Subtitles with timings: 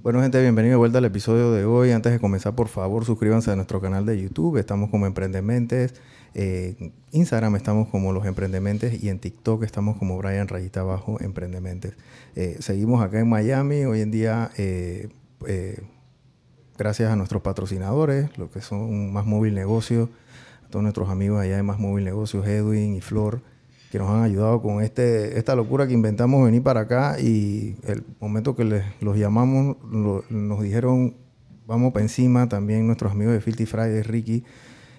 [0.00, 1.90] Bueno, gente, bienvenido de vuelta al episodio de hoy.
[1.90, 4.56] Antes de comenzar, por favor, suscríbanse a nuestro canal de YouTube.
[4.56, 5.92] Estamos como Emprendementes.
[6.34, 11.94] Eh, Instagram estamos como Los Emprendementes y en TikTok estamos como Brian Rayita Abajo Emprendementes.
[12.36, 13.86] Eh, seguimos acá en Miami.
[13.86, 15.08] Hoy en día, eh,
[16.78, 20.10] gracias a nuestros patrocinadores, lo que son Más Móvil Negocios,
[20.64, 23.42] a todos nuestros amigos allá de Más Móvil Negocios, Edwin y Flor
[23.90, 28.04] que nos han ayudado con este, esta locura que inventamos venir para acá y el
[28.20, 31.14] momento que les, los llamamos nos dijeron
[31.68, 34.42] vamos para encima, también nuestros amigos de Filthy Friday, Ricky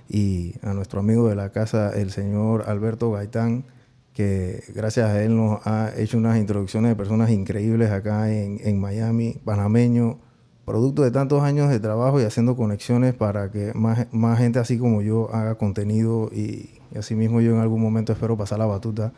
[0.08, 3.66] y a nuestro amigo de la casa, el señor Alberto Gaitán,
[4.14, 8.80] que gracias a él nos ha hecho unas introducciones de personas increíbles acá en, en
[8.80, 10.20] Miami, panameño,
[10.64, 14.78] producto de tantos años de trabajo y haciendo conexiones para que más, más gente así
[14.78, 19.12] como yo haga contenido y, y asimismo yo en algún momento espero pasar la batuta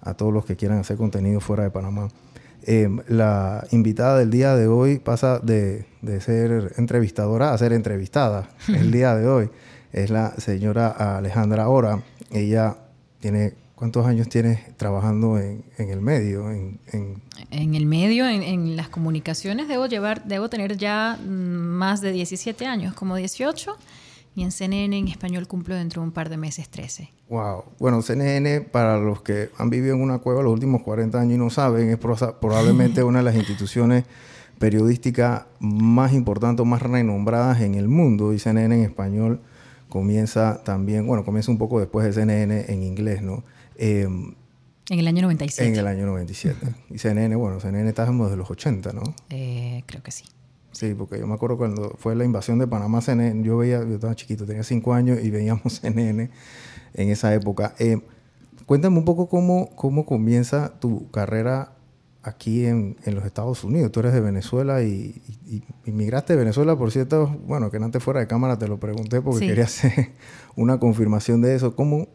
[0.00, 2.08] a todos los que quieran hacer contenido fuera de Panamá.
[2.64, 8.48] Eh, la invitada del día de hoy pasa de, de, ser entrevistadora a ser entrevistada
[8.68, 9.50] el día de hoy.
[9.92, 12.02] Es la señora Alejandra Ora.
[12.30, 12.76] Ella
[13.20, 16.48] tiene ¿Cuántos años tienes trabajando en, en el medio?
[16.52, 17.20] En, en...
[17.50, 22.64] en el medio, en, las comunicaciones, debo, llevar, debo tener ya mm, más de 17
[22.64, 23.76] años, como 18.
[24.34, 27.10] Y en CNN en español cumplo dentro de un par de meses 13.
[27.28, 27.64] Wow.
[27.78, 31.38] Bueno, CNN, para los que han vivido en una cueva los últimos 40 años y
[31.38, 34.04] no saben, es probablemente una de las instituciones
[34.58, 38.32] periodísticas más importantes, más renombradas en el mundo.
[38.32, 39.40] Y CNN en español
[39.88, 43.44] comienza también, bueno, comienza un poco después de CNN en inglés, ¿no?
[43.76, 44.34] Em,
[44.88, 45.68] en el año 97.
[45.68, 46.58] En el año 97.
[46.90, 49.02] Y CNN, bueno, CNN estábamos desde los 80, ¿no?
[49.30, 50.24] Eh, creo que sí.
[50.72, 53.94] Sí, porque yo me acuerdo cuando fue la invasión de Panamá, CNN, yo veía, yo
[53.94, 56.30] estaba chiquito, tenía 5 años y veíamos CNN
[56.94, 57.74] en esa época.
[57.78, 58.00] Eh,
[58.66, 61.72] cuéntame un poco cómo, cómo comienza tu carrera
[62.22, 63.92] aquí en, en, los Estados Unidos.
[63.92, 68.20] Tú eres de Venezuela y, y, inmigraste de Venezuela, por cierto, bueno, que antes fuera
[68.20, 70.12] de cámara te lo pregunté porque quería hacer
[70.56, 71.74] una confirmación de eso.
[71.74, 72.08] ¿Cómo,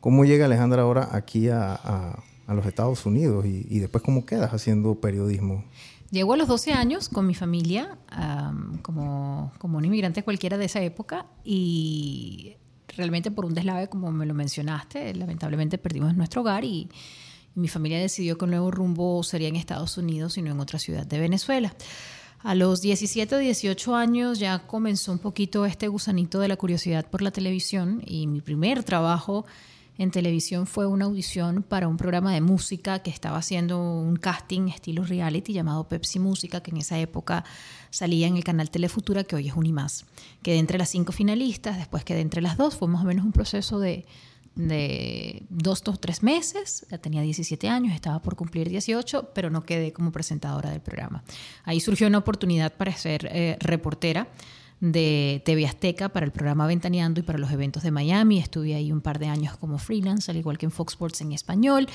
[0.00, 4.52] ¿Cómo llega Alejandra ahora aquí a, a, los Estados Unidos y, y, después cómo quedas
[4.52, 5.62] haciendo periodismo?
[6.10, 10.64] Llego a los 12 años con mi familia, um, como, como un inmigrante cualquiera de
[10.64, 12.56] esa época, y
[12.88, 16.88] realmente por un deslave, como me lo mencionaste, lamentablemente perdimos nuestro hogar y,
[17.54, 20.58] y mi familia decidió que el nuevo rumbo sería en Estados Unidos y no en
[20.58, 21.74] otra ciudad de Venezuela.
[22.42, 27.06] A los 17 o 18 años ya comenzó un poquito este gusanito de la curiosidad
[27.08, 29.44] por la televisión y mi primer trabajo
[30.00, 34.68] en televisión fue una audición para un programa de música que estaba haciendo un casting
[34.68, 37.44] estilo reality llamado Pepsi Música, que en esa época
[37.90, 40.06] salía en el canal Telefutura, que hoy es Unimás.
[40.42, 43.32] Quedé entre las cinco finalistas, después quedé entre las dos, fue más o menos un
[43.32, 44.06] proceso de,
[45.50, 49.92] dos o tres meses, ya tenía 17 años, estaba por cumplir 18, pero no quedé
[49.92, 51.24] como presentadora del programa.
[51.64, 54.28] Ahí surgió una oportunidad para ser eh, reportera
[54.80, 58.38] de TV Azteca para el programa Ventaneando y para los eventos de Miami.
[58.38, 61.32] Estuve ahí un par de años como freelance, al igual que en Fox Sports en
[61.32, 61.86] español.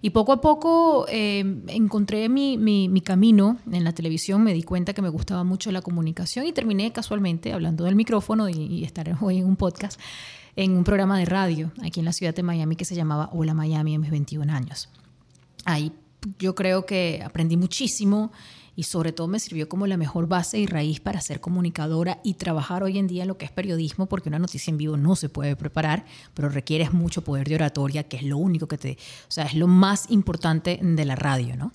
[0.00, 4.62] Y poco a poco eh, encontré mi, mi, mi, camino en la televisión, me di
[4.62, 8.84] cuenta que me gustaba mucho la comunicación y terminé casualmente hablando del micrófono y, y
[8.84, 10.00] estar hoy en un podcast,
[10.54, 13.54] en un programa de radio aquí en la ciudad de Miami que se llamaba Hola
[13.54, 14.88] Miami en mis 21 años.
[15.64, 15.92] Ahí
[16.38, 18.30] yo creo que aprendí muchísimo
[18.78, 22.34] y sobre todo me sirvió como la mejor base y raíz para ser comunicadora y
[22.34, 25.16] trabajar hoy en día en lo que es periodismo, porque una noticia en vivo no
[25.16, 28.92] se puede preparar, pero requiere mucho poder de oratoria, que es lo único que te,
[29.26, 31.72] o sea, es lo más importante de la radio, ¿no?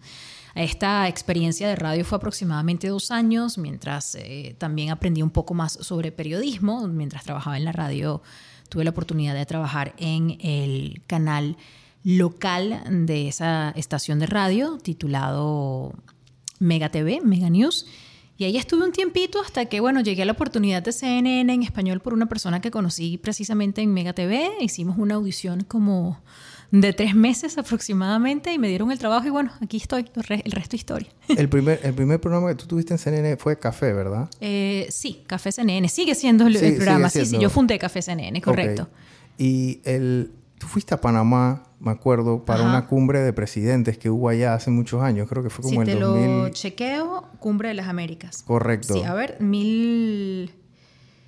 [0.55, 5.73] Esta experiencia de radio fue aproximadamente dos años, mientras eh, también aprendí un poco más
[5.73, 8.21] sobre periodismo, mientras trabajaba en la radio
[8.69, 11.57] tuve la oportunidad de trabajar en el canal
[12.05, 15.93] local de esa estación de radio titulado
[16.63, 17.85] Mega TV, Mega News.
[18.35, 21.61] Y ahí estuve un tiempito hasta que, bueno, llegué a la oportunidad de CNN en
[21.61, 24.49] español por una persona que conocí precisamente en Mega TV.
[24.59, 26.19] Hicimos una audición como
[26.71, 30.75] de tres meses aproximadamente y me dieron el trabajo y bueno, aquí estoy, el resto
[30.75, 31.09] historia.
[31.37, 34.27] El primer, el primer programa que tú tuviste en CNN fue Café, ¿verdad?
[34.41, 35.87] Eh, sí, Café CNN.
[35.87, 37.09] Sigue siendo el, sí, programa.
[37.09, 38.89] Sí, sí, yo fundé Café CNN, correcto.
[39.35, 39.45] Okay.
[39.45, 42.69] Y el, tú fuiste a Panamá me acuerdo, para Ajá.
[42.69, 45.27] una cumbre de presidentes que hubo allá hace muchos años.
[45.27, 46.37] Creo que fue como si el te 2000.
[46.37, 48.41] lo chequeo, Cumbre de las Américas.
[48.43, 48.93] Correcto.
[48.93, 50.53] Sí, a ver, mil...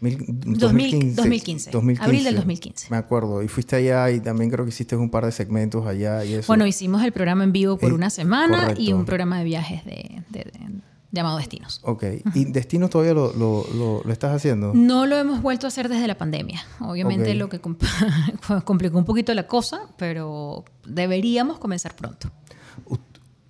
[0.02, 2.88] Mil, 2015, 2015, 2015, Abril del 2015.
[2.92, 3.42] Me acuerdo.
[3.42, 6.48] Y fuiste allá y también creo que hiciste un par de segmentos allá y eso.
[6.48, 8.82] Bueno, hicimos el programa en vivo por eh, una semana correcto.
[8.82, 10.52] y un programa de viajes de, de, de
[11.16, 11.80] llamado Destinos.
[11.84, 12.04] Ok.
[12.04, 12.32] Uh -huh.
[12.36, 14.74] ¿Y Destinos todavía lo, lo, lo, lo, estás haciendo?
[14.74, 16.62] No lo hemos vuelto a hacer desde la pandemia.
[16.80, 17.36] Obviamente okay.
[17.36, 17.86] lo que compl
[18.66, 22.30] complicó un poquito la cosa, pero deberíamos comenzar pronto.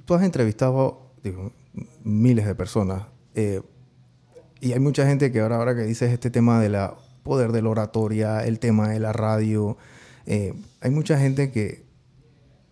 [0.06, 1.52] Tú has entrevistado digo,
[2.04, 3.04] miles de personas.
[3.34, 3.62] Eh,
[4.62, 6.78] y hay mucha gente que ahora, ahora que dices este tema del
[7.24, 9.78] poder de la oratoria, el tema de la radio,
[10.26, 11.85] eh, hay mucha gente que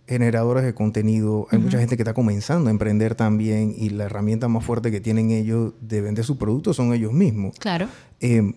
[0.07, 4.47] generadores de contenido, hay mucha gente que está comenzando a emprender también y la herramienta
[4.47, 7.57] más fuerte que tienen ellos de vender sus productos son ellos mismos.
[7.57, 7.88] Claro.
[8.19, 8.53] Eh,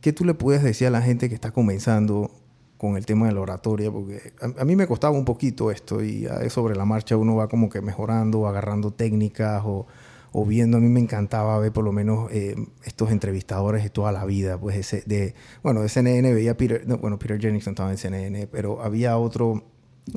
[0.00, 2.30] ¿Qué tú le puedes decir a la gente que está comenzando
[2.76, 3.90] con el tema de la oratoria?
[3.90, 7.68] Porque a, mí me costaba un poquito esto y sobre la marcha uno va como
[7.68, 9.86] que mejorando, agarrando técnicas o,
[10.34, 10.76] o viendo.
[10.76, 12.54] A mí me encantaba ver por lo menos eh,
[12.84, 14.58] estos entrevistadores de toda la vida.
[14.58, 18.82] Pues ese, de, bueno, de CNN veía Peter, bueno, Peter Jennings estaba en CNN, pero
[18.82, 19.64] había otro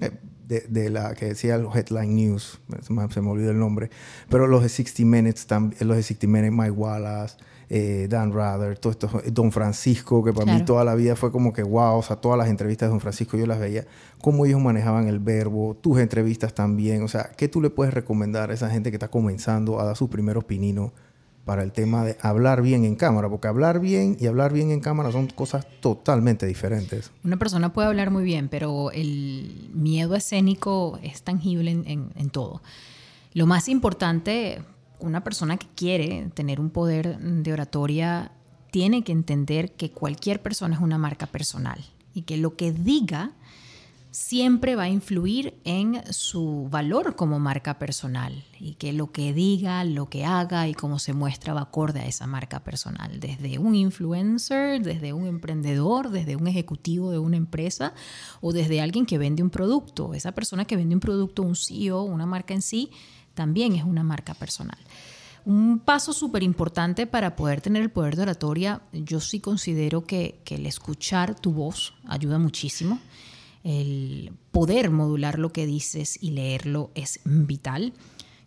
[0.01, 0.12] eh,
[0.48, 3.89] de, la que decía los Headline News, se me olvidó el nombre,
[4.30, 7.36] pero los de 60 Minutes, también, los de 60 Minutes, Mike Wallace,
[7.69, 11.51] eh, Dan Rather, todo esto, Don Francisco, que para mí toda la vida fue como
[11.51, 13.86] que wow, o sea, todas las entrevistas de Don Francisco yo las veía,
[14.22, 18.51] cómo ellos manejaban el verbo, tus entrevistas también, o sea, ¿qué tú le puedes recomendar
[18.51, 20.92] a esa gente que está comenzando a dar sus primeros pininos
[21.48, 24.82] para el tema de hablar bien en cámara, porque hablar bien y hablar bien en
[24.82, 27.10] cámara son cosas totalmente diferentes.
[27.24, 32.62] Una persona puede hablar muy bien, pero el miedo escénico es tangible en, todo.
[33.34, 34.62] Lo más importante,
[35.00, 38.34] una persona que quiere tener un poder de oratoria
[38.70, 41.80] tiene que entender que cualquier persona es una marca personal
[42.14, 43.32] y que lo que diga
[44.18, 49.84] siempre va a influir en su valor como marca personal y que lo que diga,
[49.84, 53.75] lo que haga y cómo se muestra va acorde a esa marca personal, desde un
[53.75, 57.94] influencer, desde un emprendedor, desde un ejecutivo de una empresa
[58.42, 60.16] o desde alguien que vende un producto.
[60.16, 62.90] Esa persona que vende un producto, un CEO, una marca en sí,
[63.36, 64.80] también es una marca personal.
[65.46, 70.42] Un paso súper importante para poder tener el poder de oratoria, yo sí considero que,
[70.44, 73.00] que el escuchar tu voz ayuda muchísimo
[73.68, 77.94] el poder modular lo que dices y leerlo es vital.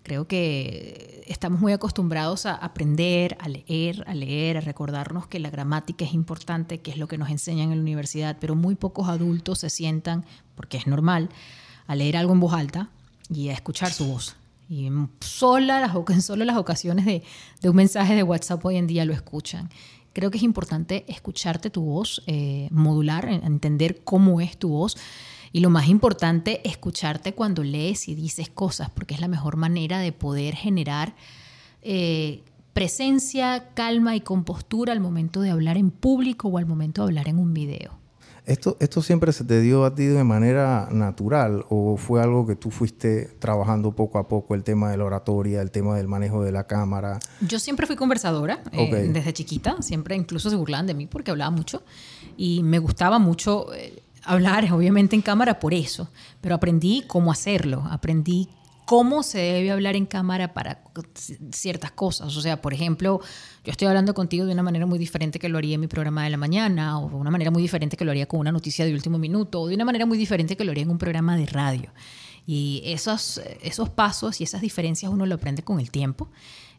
[0.02, 5.50] Creo que estamos muy acostumbrados a aprender, a leer, a leer, a recordarnos que la
[5.50, 9.10] gramática es importante, que es lo que nos enseñan en la universidad, pero muy pocos
[9.10, 10.24] adultos se sientan,
[10.54, 11.28] porque es normal,
[11.86, 12.88] a leer algo en voz alta
[13.28, 14.36] y a escuchar su voz.
[14.70, 17.22] Y en, sola las, en solo las ocasiones de,
[17.60, 19.68] de un mensaje de WhatsApp hoy en día lo escuchan
[20.12, 24.96] creo que es importante escucharte tu voz, eh, modular, entender cómo es tu voz.
[25.52, 29.98] Y lo más importante, escucharte cuando lees y dices cosas, porque es la mejor manera
[29.98, 31.14] de poder generar
[31.82, 32.42] eh,
[32.72, 37.28] presencia, calma y compostura al momento de hablar en público o al momento de hablar
[37.28, 37.99] en un video.
[38.46, 42.56] ¿Esto, ¿Esto siempre se te dio a ti de manera natural o fue algo que
[42.56, 46.42] tú fuiste trabajando poco a poco, el tema de la oratoria, el tema del manejo
[46.42, 47.20] de la cámara?
[47.40, 51.50] Yo siempre fui conversadora eh, desde chiquita, siempre incluso se burlaban de mí porque hablaba
[51.50, 51.82] mucho
[52.36, 56.08] y me gustaba mucho eh, hablar, obviamente en cámara por eso,
[56.40, 58.48] pero aprendí cómo hacerlo, aprendí
[58.90, 60.82] cómo se debe hablar en cámara para
[61.52, 62.36] ciertas cosas.
[62.36, 63.20] O sea, por ejemplo,
[63.62, 66.24] yo estoy hablando contigo de una manera muy diferente que lo haría en mi programa
[66.24, 68.84] de la mañana, o de una manera muy diferente que lo haría con una noticia
[68.84, 71.36] de último minuto, o de una manera muy diferente que lo haría en un programa
[71.36, 71.92] de radio.
[72.48, 76.28] Y esos, esos pasos y esas diferencias uno lo aprende con el tiempo.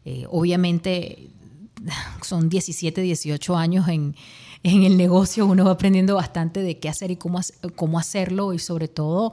[0.04, 1.30] Eh, obviamente
[2.20, 4.16] son 17, 18 años en,
[4.64, 7.40] en, el negocio, uno va aprendiendo bastante de qué hacer y cómo,
[7.74, 9.32] cómo hacerlo y sobre todo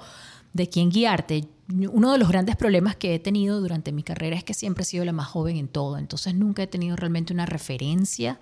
[0.53, 4.43] de quién guiarte uno de los grandes problemas que he tenido durante mi carrera es
[4.43, 7.45] que siempre he sido la más joven en todo, entonces nunca he tenido realmente una
[7.45, 8.39] referencia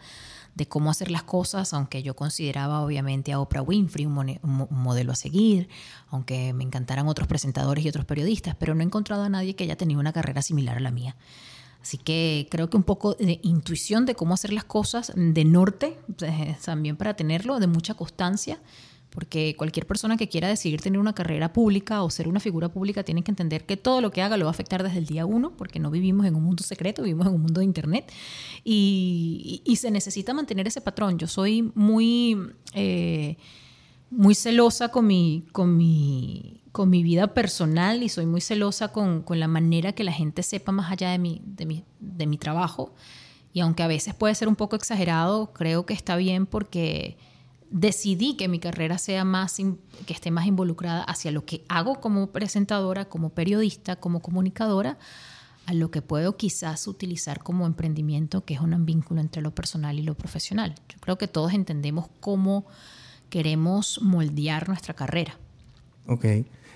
[0.56, 5.16] de cómo hacer las cosas, aunque yo consideraba obviamente a Oprah Winfrey un, modelo a
[5.16, 5.70] seguir,
[6.10, 9.66] aunque me encantaran otros presentadores y otros periodistas, pero no he encontrado a nadie que
[9.66, 11.16] haya tenido una carrera similar a la mía.
[11.80, 16.00] Así que creo que un poco de intuición de cómo hacer las cosas, de norte,
[16.66, 18.60] también para tenerlo, de mucha constancia
[19.10, 23.04] porque cualquier persona que quiera decidir tener una carrera pública o ser una figura pública
[23.04, 25.26] tiene que entender que todo lo que haga lo va a afectar desde el día
[25.26, 28.12] uno, porque no vivimos en un mundo secreto, vivimos en un mundo de Internet.
[28.64, 31.20] Y, se necesita mantener ese patrón.
[31.20, 32.36] Yo soy muy,
[32.74, 33.38] eh,
[34.10, 39.22] muy celosa con mi, con, mi, con mi vida personal y soy muy celosa con,
[39.22, 42.38] con la manera que la gente sepa más allá de mi, de mi, de mi
[42.38, 42.94] trabajo.
[43.54, 47.18] Y aunque a veces puede ser un poco exagerado, creo que está bien porque
[47.70, 49.58] decidí que mi carrera sea más,
[50.06, 54.98] que esté más involucrada hacia lo que hago como presentadora, como periodista, como comunicadora,
[55.66, 60.00] a lo que puedo quizás utilizar como emprendimiento, que es un vínculo entre lo personal
[60.00, 60.76] y lo profesional.
[60.88, 62.66] Yo creo que todos entendemos cómo
[63.30, 65.38] queremos moldear nuestra carrera.
[66.08, 66.24] Ok.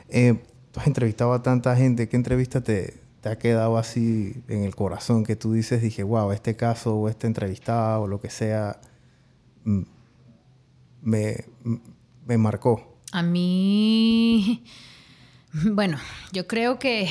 [0.09, 2.09] Eh, tú has entrevistado a tanta gente.
[2.09, 6.31] ¿Qué entrevista te, te ha quedado así en el corazón que tú dices, dije, wow,
[6.31, 8.81] este caso o este entrevistado o lo que sea,
[9.63, 9.83] mm,
[11.01, 11.45] me,
[12.25, 12.97] me marcó?
[13.11, 14.63] A mí,
[15.71, 15.97] bueno,
[16.31, 17.09] yo creo que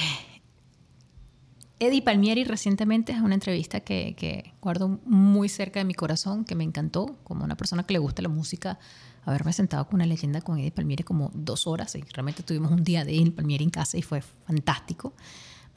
[1.79, 6.55] Eddie Palmieri recientemente es una entrevista que, que, guardo muy cerca de mi corazón, que
[6.55, 8.79] me encantó, como una persona que le gusta la música,
[9.25, 12.85] haberme sentado con una leyenda con Eddie Palmieri como dos horas y realmente tuvimos un
[12.85, 15.15] día de Eddie Palmieri en casa y fue fantástico.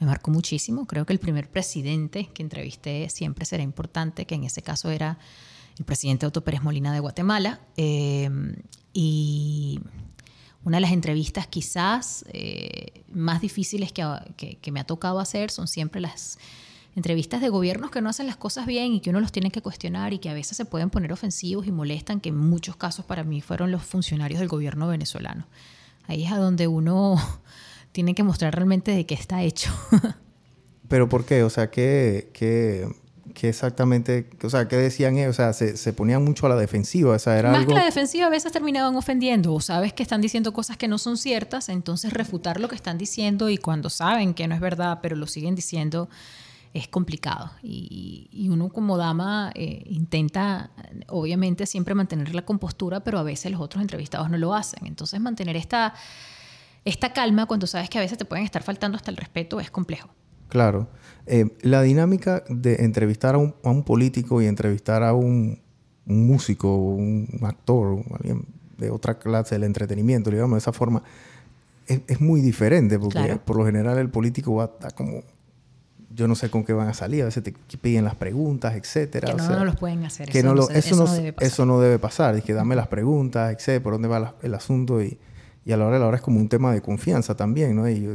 [0.00, 0.86] Me marcó muchísimo.
[0.86, 5.18] Creo que el primer presidente que entrevisté siempre será importante, que en ese caso era
[5.78, 7.60] el presidente Otto Pérez Molina de Guatemala.
[7.76, 8.30] Eh,
[8.92, 9.80] y
[10.64, 15.68] una de las entrevistas quizás eh, más difíciles que, que, me ha tocado hacer son
[15.68, 16.38] siempre las
[16.96, 19.60] entrevistas de gobiernos que no hacen las cosas bien y que uno los tiene que
[19.60, 23.04] cuestionar y que a veces se pueden poner ofensivos y molestan, que en muchos casos
[23.04, 25.46] para mí fueron los funcionarios del gobierno venezolano.
[26.06, 27.16] Ahí es a donde uno
[27.92, 29.70] tiene que mostrar realmente de qué está hecho.
[30.88, 31.42] ¿Pero por qué?
[31.42, 32.88] O sea, ¿qué, qué,
[33.34, 35.30] ¿Qué exactamente, o sea, qué decían ellos?
[35.30, 37.84] O sea, se, se ponían mucho a la defensiva, o sea, era Más que la
[37.84, 41.68] defensiva, a veces terminaban ofendiendo, o sabes que están diciendo cosas que no son ciertas,
[41.68, 45.26] entonces refutar lo que están diciendo y cuando saben que no es verdad, pero lo
[45.26, 46.08] siguen diciendo,
[46.74, 47.50] es complicado.
[47.62, 50.70] Y, y uno como dama eh, intenta,
[51.08, 54.86] obviamente, siempre mantener la compostura, pero a veces los otros entrevistados no lo hacen.
[54.86, 55.94] Entonces, mantener esta,
[56.84, 59.70] esta calma cuando sabes que a veces te pueden estar faltando hasta el respeto es
[59.70, 60.10] complejo.
[60.54, 60.86] Claro.
[61.26, 65.58] Eh, la dinámica de entrevistar a un, a un, político y entrevistar a un,
[66.06, 68.46] un músico, un actor, alguien
[68.78, 71.02] de otra clase del entretenimiento, digamos de esa forma,
[71.88, 73.44] es, es muy diferente porque claro.
[73.44, 75.24] por lo general el político va a estar como
[76.14, 79.26] yo no sé con qué van a salir, a veces te piden las preguntas, etcétera.
[79.26, 80.28] Que no, o sea, no los pueden hacer.
[80.28, 81.48] Que eso, no lo, eso, eso no, no debe pasar.
[81.48, 82.36] eso no debe pasar.
[82.36, 85.18] Es que dame las preguntas, etcétera, por dónde va la, el asunto y,
[85.64, 87.88] y, a la hora de la hora es como un tema de confianza también, ¿no?
[87.88, 88.06] Y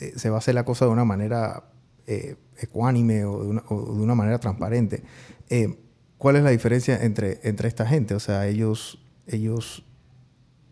[0.00, 1.62] eh, se va a hacer la cosa de una manera
[2.06, 5.02] eh, ecuánime o de, una, o de, una, manera transparente.
[5.48, 5.78] Eh,
[6.18, 8.14] ¿Cuál es la diferencia entre, entre esta gente?
[8.14, 9.84] O sea, ellos, ellos,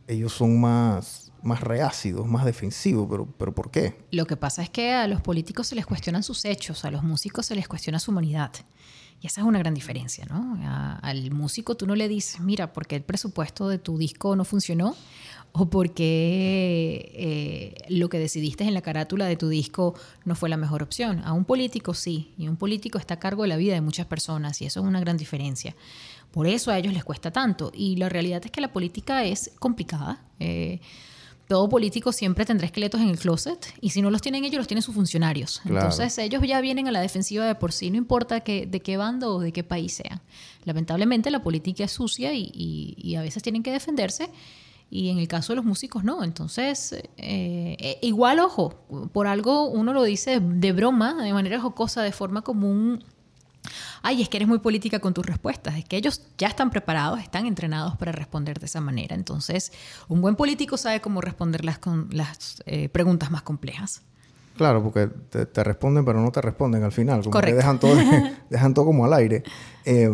[0.07, 4.05] ellos son más, más reácidos, más defensivos, pero, pero ¿por qué?
[4.11, 7.03] Lo que pasa es que a los políticos se les cuestionan sus hechos, a los
[7.03, 8.53] músicos se les cuestiona su humanidad.
[9.21, 10.59] Y esa es una gran diferencia, ¿no?
[10.65, 14.45] A, al músico tú no le dices, mira, porque el presupuesto de tu disco no
[14.45, 14.97] funcionó
[15.53, 19.95] o porque eh, lo que decidiste en la carátula de tu disco
[20.25, 21.21] no fue la mejor opción.
[21.25, 24.07] A un político sí, y un político está a cargo de la vida de muchas
[24.07, 25.77] personas y eso es una gran diferencia.
[26.31, 27.71] Por eso a ellos les cuesta tanto.
[27.75, 30.25] Y la realidad es que la política es complicada.
[30.41, 30.81] Eh,
[31.47, 34.67] todo político siempre tendrá esqueletos en el closet y si no los tienen ellos, los
[34.67, 35.61] tienen sus funcionarios.
[35.61, 35.81] Claro.
[35.81, 38.97] Entonces ellos ya vienen a la defensiva de por sí, no importa que, de qué
[38.97, 40.23] bando o de qué país sean.
[40.65, 44.31] Lamentablemente la política es sucia y, y, y a veces tienen que defenderse
[44.93, 46.23] y en el caso de los músicos no.
[46.23, 48.75] Entonces, eh, igual, ojo,
[49.15, 53.03] por algo uno lo dice de broma, de manera jocosa, de forma como un...
[54.03, 55.79] Ay, es que eres muy política con tus respuestas.
[55.79, 59.15] Es que ellos ya están preparados, están entrenados para responder de esa manera.
[59.15, 59.73] Entonces,
[60.09, 64.03] un buen político sabe cómo responder las, con, las eh, preguntas más complejas.
[64.59, 67.21] Claro, porque te, te, responden, pero no te responden al final.
[67.21, 67.53] Como Correcto.
[67.53, 67.97] que dejan todo,
[68.51, 69.43] dejan todo como al aire.
[69.87, 70.11] Eh,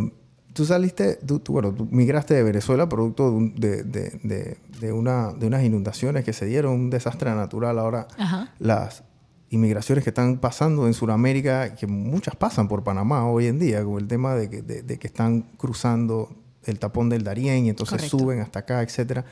[0.59, 5.33] tú saliste, tú, tú, bueno, tú migraste de Venezuela producto de, de, de, de, una,
[5.33, 7.79] de unas inundaciones que se dieron, un desastre natural.
[7.79, 8.53] Ahora Ajá.
[8.59, 9.05] las
[9.51, 13.99] inmigraciones que están pasando en Sudamérica, que muchas pasan por Panamá hoy en día, con
[13.99, 16.29] el tema de que, de, que están cruzando
[16.65, 18.19] el tapón del Darién y entonces Correcto.
[18.19, 19.25] suben hasta acá, etcétera.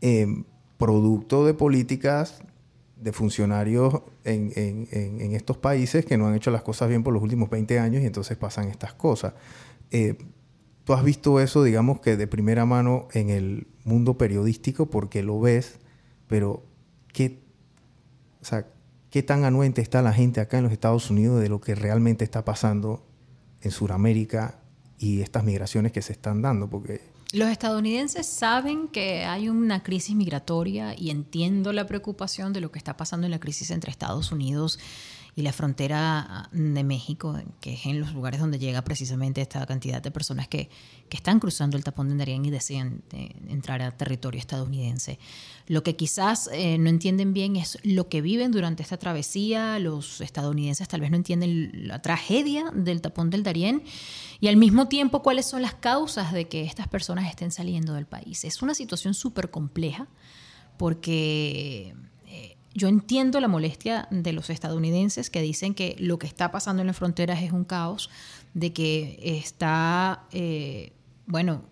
[0.00, 0.44] Eh,
[0.78, 2.44] producto de políticas
[2.94, 7.02] de funcionarios en, en, en, en, estos países que no han hecho las cosas bien
[7.02, 9.32] por los últimos 20 años y entonces pasan estas cosas.
[9.90, 10.16] Eh,
[10.90, 15.38] tú has visto eso, digamos que de primera mano en el mundo periodístico porque lo
[15.38, 15.78] ves,
[16.26, 16.64] pero
[17.12, 17.44] ¿qué,
[18.42, 18.66] o sea,
[19.08, 22.24] ¿qué tan anuente está la gente acá en los Estados Unidos de lo que realmente
[22.24, 23.06] está pasando
[23.60, 24.58] en Sudamérica
[24.98, 26.68] y estas migraciones que se están dando?
[26.68, 27.00] Porque
[27.32, 32.78] los estadounidenses saben que hay una crisis migratoria y entiendo la preocupación de lo que
[32.80, 34.80] está pasando en la crisis entre Estados Unidos y
[35.42, 40.10] la frontera de México, que es en los lugares donde llega precisamente esta cantidad de
[40.10, 40.70] personas que,
[41.08, 45.18] que están cruzando el tapón de Darién y desean eh, entrar a territorio estadounidense.
[45.66, 49.78] Lo que quizás eh, no entienden bien es lo que viven durante esta travesía.
[49.78, 53.82] Los estadounidenses tal vez no entienden la tragedia del tapón del Darién
[54.40, 58.06] y al mismo tiempo cuáles son las causas de que estas personas estén saliendo del
[58.06, 58.44] país.
[58.44, 60.08] Es una situación súper compleja
[60.76, 61.94] porque
[62.74, 66.86] yo entiendo la molestia de los estadounidenses que dicen que lo que está pasando en
[66.86, 68.10] las fronteras es un caos,
[68.54, 70.92] de que está, eh,
[71.26, 71.62] bueno,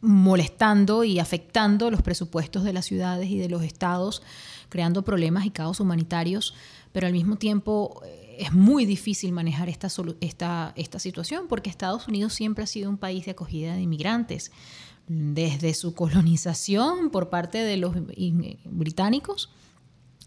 [0.00, 4.22] molestando y afectando los presupuestos de las ciudades y de los estados,
[4.68, 6.54] creando problemas y caos humanitarios,
[6.92, 9.88] pero al mismo tiempo eh, es muy difícil manejar esta,
[10.20, 14.52] esta, esta situación porque Estados Unidos siempre ha sido un país de acogida de inmigrantes.
[15.08, 17.94] Desde su colonización por parte de los
[18.66, 19.50] británicos,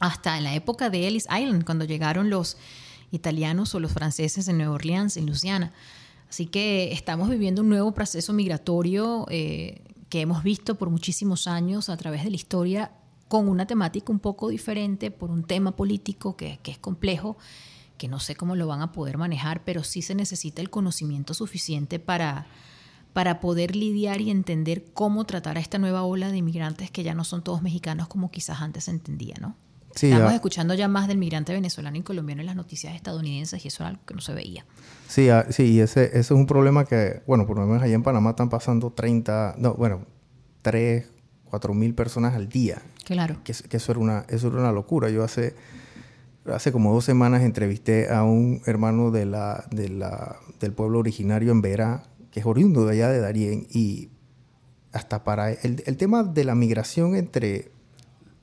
[0.02, 2.58] hasta en la época de Ellis Island, cuando llegaron los
[3.12, 5.72] italianos o los franceses en Nueva Orleans, en Luisiana.
[6.28, 11.88] Así que estamos viviendo un nuevo proceso migratorio eh, que hemos visto por muchísimos años
[11.90, 12.92] a través de la historia
[13.28, 17.38] con una temática un poco diferente, por un tema político que, que es complejo,
[17.98, 21.36] que no sé cómo lo van a poder manejar, pero sí se necesita el conocimiento
[21.36, 22.48] suficiente para,
[23.14, 27.14] para poder lidiar y entender cómo tratar a esta nueva ola de inmigrantes que ya
[27.14, 29.56] no son todos mexicanos como quizás antes se entendía, ¿no?
[29.94, 33.84] Estamos escuchando ya más del migrante venezolano y colombiano en las noticias estadounidenses y eso
[33.84, 34.66] era algo que no se veía.
[35.08, 38.04] Sí, ah, sí, ese, ese es un problema que, bueno, por lo menos allá en
[38.04, 40.06] Panamá están pasando 30, no, bueno,
[40.62, 41.06] 3,
[41.46, 42.82] 4 mil personas al día.
[43.04, 43.38] Claro.
[43.44, 45.10] Que, eso, era una, eso era una locura.
[45.10, 45.54] Yo hace,
[46.46, 51.52] hace como dos semanas entrevisté a un hermano de la, de la, del pueblo originario
[51.52, 54.10] en Verá, que es oriundo de allá de Darién, y
[54.94, 57.72] hasta para el, el tema de la migración entre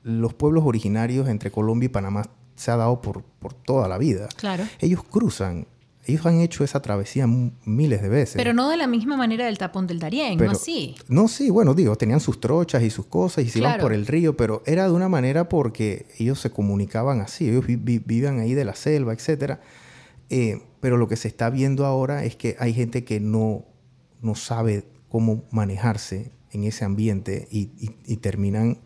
[0.09, 2.23] los pueblos originarios entre Colombia y Panamá
[2.57, 4.29] se ha dado por, por toda la vida.
[4.37, 4.65] Claro.
[4.81, 5.67] Ellos cruzan,
[6.07, 8.37] ellos han hecho esa travesía miles de veces.
[8.37, 10.97] Pero no de la misma manera del tapón del Darién, no así.
[11.09, 14.07] No, sí, bueno, digo, tenían sus trochas y sus cosas y se iban por el
[14.07, 18.65] río, pero era de una manera porque ellos se comunicaban así, ellos vivían ahí de
[18.65, 19.59] la selva, etc.
[20.31, 23.67] Eh, pero lo que se está viendo ahora es que hay gente que no,
[24.23, 27.71] no sabe cómo manejarse en ese ambiente y,
[28.07, 28.79] y terminan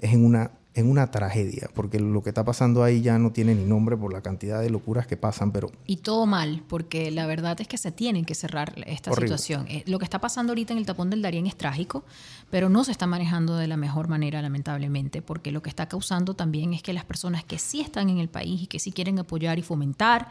[0.00, 3.54] es en una en una tragedia, porque lo que está pasando ahí ya no tiene
[3.54, 5.72] ni nombre por la cantidad de locuras que pasan, pero...
[5.84, 9.66] Y todo mal, porque la verdad es que se tienen que cerrar esta situación.
[9.68, 12.04] Eh, lo que está pasando ahorita en el tapón del Darién es trágico,
[12.50, 16.34] pero no se está manejando de la mejor manera, lamentablemente, porque lo que está causando
[16.34, 19.18] también es que las personas que sí están en el país y que sí quieren
[19.18, 20.28] apoyar y fomentar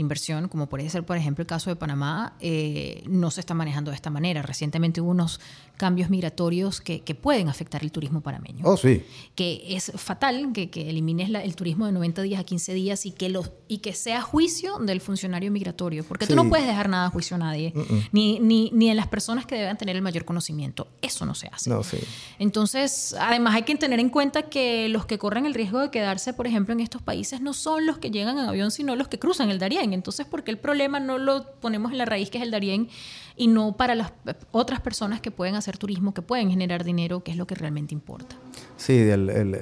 [0.00, 3.90] inversión, como puede ser, por ejemplo, el caso de Panamá, eh, no se está manejando
[3.90, 4.42] de esta manera.
[4.42, 5.40] Recientemente hubo unos
[5.76, 8.64] cambios migratorios que, pueden afectar el turismo panameño.
[8.64, 9.02] Oh, sí.
[9.34, 13.28] Que es fatal que, elimines el turismo de 90 días a 15 días y que,
[13.28, 17.10] los, y que sea juicio del funcionario migratorio, porque tú no puedes dejar nada a
[17.10, 17.72] juicio a nadie,
[18.12, 20.88] Ni, ni, ni en las personas que deben tener el mayor conocimiento.
[21.02, 21.70] Eso no se hace.
[21.70, 21.98] No, sí.
[22.38, 26.32] Entonces, además hay que tener en cuenta que los que corren el riesgo de quedarse,
[26.32, 29.18] por ejemplo, en estos países no son los que llegan en avión, sino los que
[29.18, 29.87] cruzan el Darién.
[29.92, 32.88] Entonces, ¿por qué el problema no lo ponemos en la raíz que es el Darién
[33.36, 34.12] y no para las
[34.50, 37.94] otras personas que pueden hacer turismo, que pueden generar dinero, que es lo que realmente
[37.94, 38.36] importa?
[38.76, 39.06] Sí,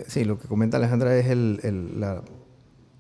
[0.06, 2.22] sí lo que comenta Alejandra es la,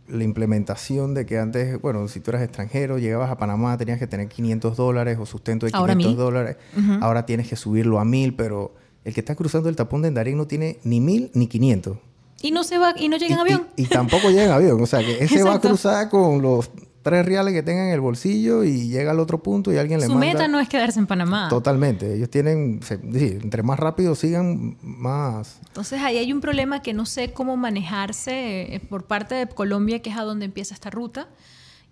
[0.08, 4.28] implementación de que antes, bueno, si tú eras extranjero, llegabas a Panamá, tenías que tener
[4.28, 6.56] 500 dólares o sustento de 500 dólares.
[7.00, 10.36] Ahora tienes que subirlo a 1000, pero el que está cruzando el tapón de Darién
[10.36, 11.98] no tiene ni 1000 ni 500.
[12.42, 13.66] Y no se va y no llega en avión.
[13.76, 14.80] Y, tampoco llega en avión.
[14.80, 16.70] O sea, que ese va a cruzar con los
[17.06, 20.08] tres reales que tengan en el bolsillo y llega al otro punto y alguien le
[20.08, 20.26] manda.
[20.26, 21.46] Su meta no es quedarse en Panamá.
[21.48, 22.12] Totalmente.
[22.12, 25.60] Ellos tienen, entre más rápido sigan, más.
[25.68, 30.02] Entonces ahí hay un problema que no sé cómo manejarse eh, por parte de Colombia,
[30.02, 31.28] que es a donde empieza esta ruta,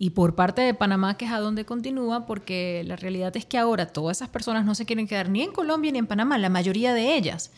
[0.00, 3.56] y por parte de Panamá, que es a donde continúa, porque la realidad es que
[3.56, 6.48] ahora todas esas personas no se quieren quedar ni en Colombia ni en Panamá, la
[6.48, 7.52] mayoría de ellas.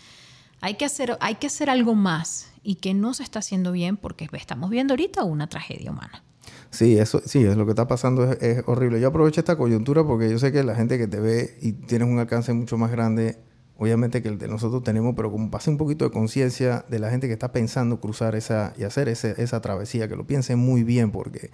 [0.60, 3.96] Hay que hacer, hay que hacer algo más y que no se está haciendo bien
[3.96, 6.22] porque estamos viendo ahorita una tragedia humana.
[6.76, 9.00] Sí, eso, sí, es lo que está pasando es, horrible.
[9.00, 12.06] Yo aprovecho esta coyuntura porque yo sé que la gente que te ve y tienes
[12.06, 13.38] un alcance mucho más grande,
[13.78, 17.08] obviamente que el de nosotros tenemos, pero como pase un poquito de conciencia de la
[17.08, 21.12] gente que está pensando cruzar esa y hacer esa travesía, que lo piensen muy bien
[21.12, 21.50] porque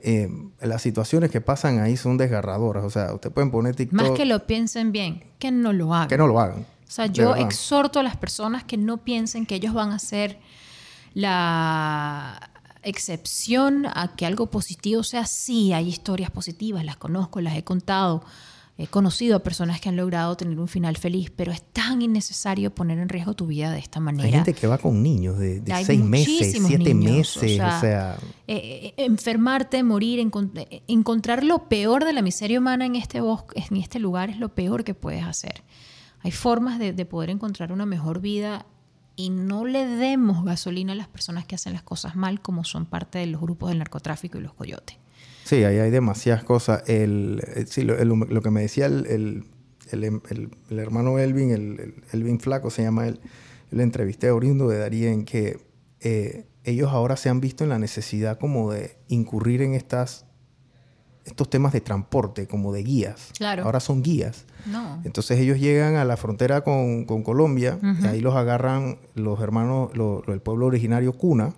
[0.00, 0.30] eh,
[0.62, 2.82] las situaciones que pasan ahí son desgarradoras.
[2.82, 4.00] O sea, usted pueden poner TikTok.
[4.00, 6.08] Más que lo piensen bien, que no lo hagan.
[6.08, 6.60] Que no lo hagan.
[6.60, 10.38] O sea, yo exhorto a las personas que no piensen que ellos van a ser
[11.14, 12.51] la
[12.82, 18.24] excepción a que algo positivo sea, sí, hay historias positivas, las conozco, las he contado,
[18.78, 22.74] he conocido a personas que han logrado tener un final feliz, pero es tan innecesario
[22.74, 24.26] poner en riesgo tu vida de esta manera.
[24.26, 28.16] Hay gente que va con niños de, seis meses, siete meses, o sea...
[28.48, 30.18] Eh, eh, enfermarte, morir,
[30.88, 34.48] encontrar lo peor de la miseria humana en este bosque, en este lugar es lo
[34.48, 35.62] peor que puedes hacer.
[36.20, 38.66] Hay formas de, de poder encontrar una mejor vida
[39.16, 42.86] y no le demos gasolina a las personas que hacen las cosas mal, como son
[42.86, 44.96] parte de los grupos del narcotráfico y los coyotes.
[45.44, 46.88] Sí, ahí hay demasiadas cosas.
[46.88, 47.96] El, eh, sí, lo,
[48.42, 49.44] que me decía el,
[50.70, 53.20] hermano Elvin, el, Elvin Flaco se llama él,
[53.70, 55.58] le entrevisté a oriundo de Darien, que
[56.00, 60.26] eh, ellos ahora se han visto en la necesidad como de incurrir en estas
[61.24, 63.30] estos temas de transporte, como de guías.
[63.36, 63.64] Claro.
[63.64, 64.44] Ahora son guías.
[64.66, 65.00] No.
[65.04, 69.90] Entonces ellos llegan a la frontera con, Colombia, y ahí los agarran los hermanos,
[70.26, 71.54] el pueblo originario Cuna,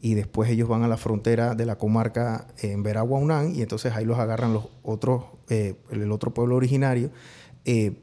[0.00, 4.04] y después ellos van a la frontera de la comarca en Veraguaunán, y entonces ahí
[4.04, 7.10] los agarran los otros, eh, el otro pueblo originario,
[7.64, 8.02] eh,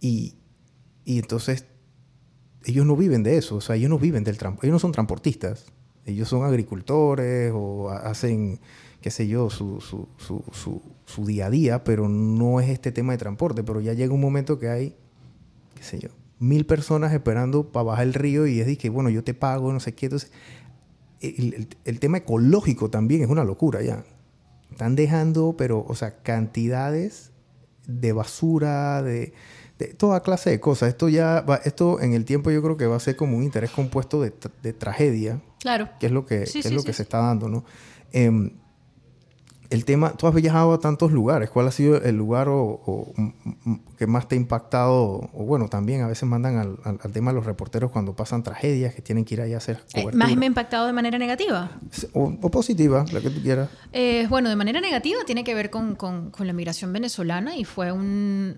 [0.00, 0.36] y,
[1.04, 1.66] y entonces
[2.64, 4.92] ellos no viven de eso, o sea, ellos no viven del transporte, ellos no son
[4.92, 5.66] transportistas,
[6.06, 8.60] ellos son agricultores o hacen
[9.02, 13.12] qué sé yo, su, su, su, su, día a día, pero no es este tema
[13.12, 13.62] de transporte.
[13.64, 14.96] Pero ya llega un momento que hay,
[15.74, 19.22] qué sé yo, mil personas esperando para bajar el río y es que, bueno, yo
[19.24, 20.06] te pago, no sé qué.
[20.06, 20.30] Entonces,
[21.20, 24.04] el, tema ecológico también es una locura ya.
[24.70, 27.32] Están dejando, pero, o sea, cantidades
[27.86, 29.34] de basura, de,
[29.78, 30.88] de toda clase de cosas.
[30.88, 33.42] Esto ya, va, esto en el tiempo yo creo que va a ser como un
[33.42, 35.88] interés compuesto de tragedia, Claro.
[35.98, 37.64] que es lo que, Sí, que es lo sí, que se está dando, ¿no?
[38.12, 38.50] Em,
[39.70, 41.48] el tema, tú has viajado a tantos lugares.
[41.48, 43.14] ¿Cuál ha sido el lugar o, o,
[43.96, 45.30] que más te ha impactado?
[45.32, 48.42] O bueno, también a veces mandan al, al- al tema de los reporteros cuando pasan
[48.42, 50.26] tragedias que tienen que ir allá a hacer Eh, cobertura.
[50.26, 51.70] más me ha impactado de manera negativa.
[52.12, 53.70] o, o positiva, la que tú quieras.
[53.94, 57.64] Eh, bueno, de manera negativa tiene que ver con, con- con la migración venezolana y
[57.64, 58.56] fue un-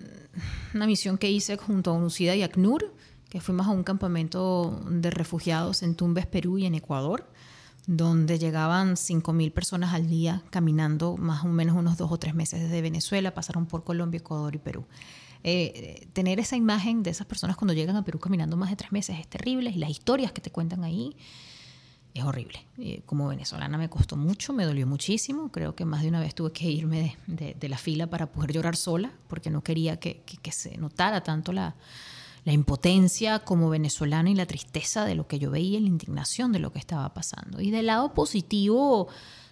[0.73, 2.91] una misión que hice junto a UNUCIDA y ACNUR,
[3.41, 7.29] fuimos a un campamento de refugiados en Tumbes, Perú y en Ecuador,
[7.87, 12.61] donde llegaban 5.000 personas al día caminando más o menos unos dos o tres meses
[12.61, 14.85] desde Venezuela, pasaron por Colombia, Ecuador y Perú.
[15.43, 18.91] Eh, tener esa imagen de esas personas cuando llegan a Perú caminando más de tres
[18.91, 21.15] meses es terrible y las historias que te cuentan ahí
[22.15, 22.65] es horrible.
[22.79, 25.51] Eh, como venezolana me costó mucho, me dolió muchísimo.
[25.51, 28.75] Creo que más de una vez tuve que irme de, la fila para poder llorar
[28.75, 31.75] sola, porque no quería que, que- que se notara tanto la,
[32.45, 36.59] la impotencia como venezolana y la tristeza de lo que yo veía la indignación de
[36.59, 37.59] lo que estaba pasando.
[37.59, 39.07] Y del lado positivo,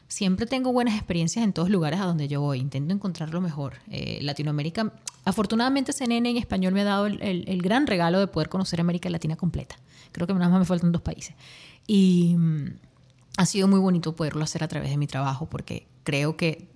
[0.07, 2.59] siempre tengo buenas experiencias en todos lugares a donde yo voy.
[2.59, 3.73] Intento encontrar lo mejor.
[3.89, 4.93] Eh, Latinoamérica,
[5.25, 8.79] afortunadamente CNN en español me ha dado el, el- el gran regalo de poder conocer
[8.79, 9.75] América Latina completa.
[10.11, 11.33] Creo que nada más me faltan dos países.
[11.87, 12.65] Y mm,
[13.37, 16.69] ha sido muy bonito poderlo hacer a través de mi trabajo porque creo que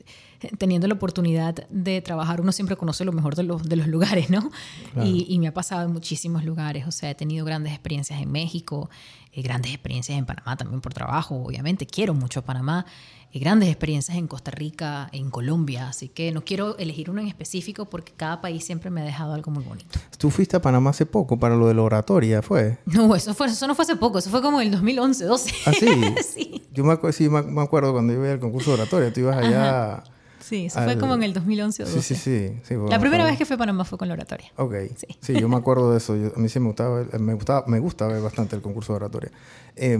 [0.58, 4.30] teniendo la oportunidad de trabajar uno siempre conoce lo mejor de los, de los lugares,
[4.30, 4.50] ¿no?
[4.93, 5.08] Claro.
[5.08, 8.32] Y, y me ha pasado en muchísimos lugares, o sea, he tenido grandes experiencias en
[8.32, 8.89] México,
[9.38, 12.86] eh, grandes experiencias en Panamá también por trabajo, obviamente quiero mucho Panamá,
[13.32, 17.28] eh, grandes experiencias en Costa Rica, en Colombia, así que no quiero elegir uno en
[17.28, 20.00] específico porque cada país siempre me ha dejado algo muy bonito.
[20.17, 22.80] Tú fuiste a Panamá hace poco para lo de la oratoria, ¿fue?
[22.86, 25.54] No, eso, fue, eso no fue hace poco, eso fue como el 2011, 12.
[25.65, 26.15] ¿Ah, sí?
[26.23, 26.63] sí.
[26.73, 30.04] Yo me, sí, me, acuerdo cuando yo iba al concurso de oratoria, tú ibas allá...
[30.47, 32.01] Sí, eso fue Al- como en el 2011 o 12.
[32.01, 32.60] Sí, sí, sí.
[32.63, 34.51] sí La bueno, primera fue- vez que fui a Panamá fue con la oratoria.
[34.57, 34.73] Ok.
[34.95, 35.07] Sí.
[35.19, 35.33] Sí.
[35.39, 36.15] yo me acuerdo de eso.
[36.15, 38.97] Yo- a mí sí me gustaba, me gustaba, me gusta ver bastante el concurso de
[38.97, 39.31] oratoria.
[39.75, 39.99] Eh,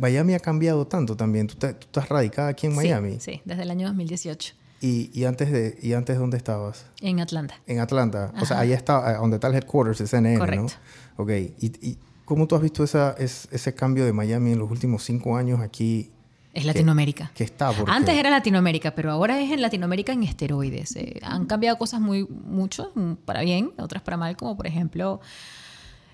[0.00, 1.46] Miami ha cambiado tanto también.
[1.46, 3.20] Tú, te- tú estás radicada aquí en Sí, Miami.
[3.20, 6.86] Sí, desde el año 2018, Y, y antes de, y antes dónde estabas?
[7.00, 7.54] en Atlanta.
[7.66, 8.32] En Atlanta.
[8.40, 8.60] O sea, Ajá.
[8.64, 10.72] ahí está, eh, donde está el headquarters de CNN, Correcto.
[11.16, 11.22] ¿no?
[11.24, 11.30] Ok.
[11.58, 15.02] ¿Y, y cómo tú has visto esa, es- ese cambio de Miami en los últimos
[15.04, 16.10] cinco años aquí?
[16.58, 17.30] Es Latinoamérica.
[17.34, 17.72] que está?
[17.72, 20.96] Porque- Antes era Latinoamérica, pero ahora es en Latinoamérica en esteroides.
[20.96, 25.20] Eh, han cambiado cosas muy mucho, mm, para bien, otras para mal, como por ejemplo,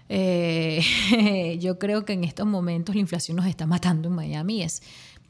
[0.09, 0.80] eh,
[1.61, 4.62] yo creo que en estos momentos la inflación nos está matando en Miami.
[4.62, 4.83] Es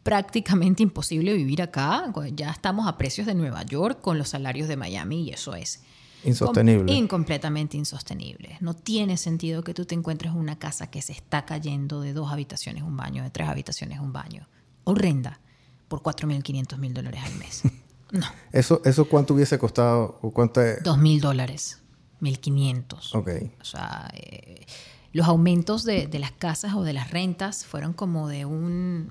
[0.02, 2.12] prácticamente imposible vivir acá.
[2.34, 5.82] Ya estamos a precios de Nueva York con los salarios de Miami y eso es
[6.24, 6.86] Insostenible.
[6.86, 8.56] Com- Incompletamente insostenible.
[8.60, 12.14] No tiene sentido que tú te encuentres en una casa que se está cayendo de
[12.14, 14.46] dos habitaciones, un baño, de tres habitaciones, un baño.
[14.84, 15.40] Horrenda.
[15.88, 17.62] Por 4.500 mil dólares al mes.
[18.12, 18.26] No.
[18.52, 20.20] ¿Eso, ¿Eso cuánto hubiese costado?
[20.22, 20.80] ¿O cuánto es?
[20.84, 21.82] 2.000 dólares.
[22.20, 23.12] 1.500.
[23.16, 23.28] Ok.
[23.60, 24.64] O sea, eh,
[25.12, 29.10] los aumentos de, de las casas o de las rentas fueron como de un,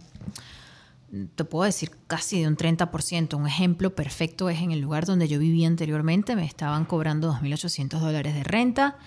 [1.36, 3.36] te puedo decir, casi de un 30%.
[3.36, 8.00] Un ejemplo perfecto es en el lugar donde yo vivía anteriormente, me estaban cobrando 2.800
[8.00, 8.98] dólares de renta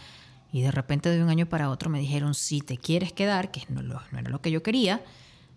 [0.52, 3.62] y de repente de un año para otro me dijeron, si te quieres quedar, que
[3.70, 5.02] no, lo- no era lo que yo quería,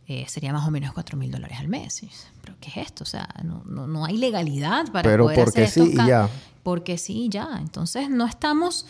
[0.09, 2.01] eh, sería más o menos 4.000 dólares al mes.
[2.41, 3.03] ¿Pero qué es esto?
[3.03, 6.27] O sea, no, no, no hay legalidad para Pero poder porque hacer sí y ya.
[6.63, 7.57] Porque sí y ya.
[7.59, 8.87] Entonces no estamos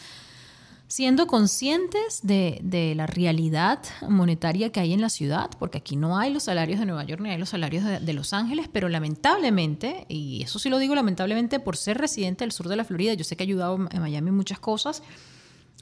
[0.88, 6.18] siendo conscientes de, de la realidad monetaria que hay en la ciudad, porque aquí no
[6.18, 8.88] hay los salarios de Nueva York ni hay los salarios de, de Los Ángeles, pero
[8.88, 13.14] lamentablemente, y eso sí lo digo lamentablemente por ser residente del sur de la Florida,
[13.14, 15.04] yo sé que he ayudado en Miami en muchas cosas,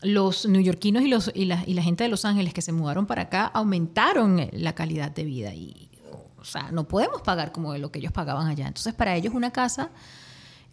[0.02, 3.06] los neoyorquinos y, los, y, la, y la gente de Los Ángeles que se mudaron
[3.06, 5.90] para acá aumentaron la calidad de vida y,
[6.40, 8.68] o sea, no podemos pagar como lo que ellos pagaban allá.
[8.68, 9.90] Entonces, para ellos una casa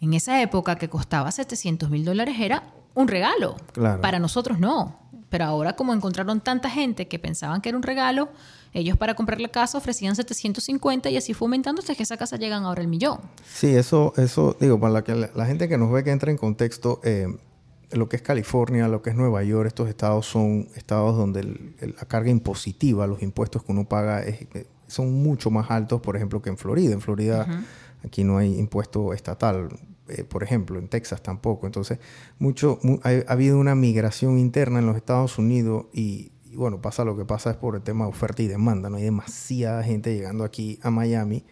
[0.01, 3.55] en esa época que costaba 700 mil dólares era un regalo.
[3.73, 4.01] Claro.
[4.01, 4.99] Para nosotros no.
[5.29, 8.29] Pero ahora como encontraron tanta gente que pensaban que era un regalo,
[8.73, 12.37] ellos para comprar la casa ofrecían 750 y así fue aumentando hasta que esa casa
[12.37, 13.19] llegan ahora el millón.
[13.45, 16.29] Sí, eso, eso, digo, para la, que, la, la gente que nos ve que entra
[16.29, 17.27] en contexto, eh,
[17.91, 21.75] lo que es California, lo que es Nueva York, estos estados son estados donde el-
[21.79, 26.01] el- la carga impositiva, los impuestos que uno paga es- eh, son mucho más altos,
[26.01, 26.93] por ejemplo, que en Florida.
[26.93, 27.45] En Florida
[28.03, 29.69] aquí no hay impuesto estatal,
[30.07, 31.65] eh, por ejemplo, en Texas tampoco.
[31.65, 31.97] Entonces,
[32.37, 36.81] mucho, mu- ha, ha habido una migración interna en los Estados Unidos y, y, bueno,
[36.81, 38.89] pasa lo que pasa es por el tema de oferta y demanda.
[38.89, 41.43] No hay demasiada gente llegando aquí a Miami.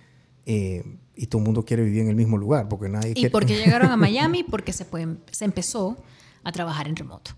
[0.45, 0.84] Eh,
[1.15, 3.29] y todo el mundo quiere vivir en el mismo lugar, porque nadie ¿Y quiere...
[3.29, 4.43] por qué llegaron a Miami?
[4.43, 5.97] Porque se, pueden- se empezó
[6.43, 7.32] a trabajar en remoto.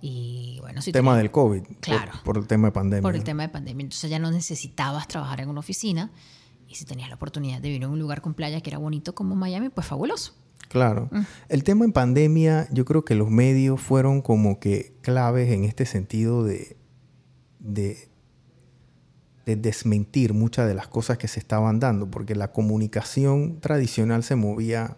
[0.00, 2.12] Y bueno, si tema del COVID, por- Claro.
[2.24, 3.02] por, el tema de pandemia.
[3.02, 3.84] por el tema de pandemia.
[3.84, 6.10] Entonces ya no necesitabas trabajar en una oficina.
[6.68, 9.14] Y si tenías la oportunidad de vivir en un lugar con playa que era bonito
[9.14, 10.34] como Miami, pues fabuloso.
[10.68, 11.08] Claro.
[11.12, 11.20] Mm.
[11.48, 15.86] El tema en pandemia, yo creo que los medios fueron como que claves en este
[15.86, 16.76] sentido de,
[17.60, 18.08] de,
[19.46, 24.36] de desmentir muchas de las cosas que se estaban dando, porque la comunicación tradicional se
[24.36, 24.96] movía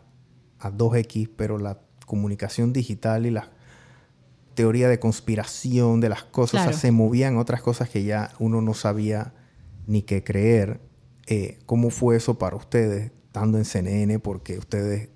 [0.59, 3.51] a 2X, pero la comunicación digital y la
[4.55, 6.79] teoría de conspiración de las cosas o sea, Claro.
[6.79, 9.35] se movían otras cosas que ya uno no sabía
[9.87, 10.81] ni qué creer.
[11.27, 14.19] Eh, ¿Cómo fue eso para ustedes estando en CNN?
[14.21, 15.11] Porque ustedes...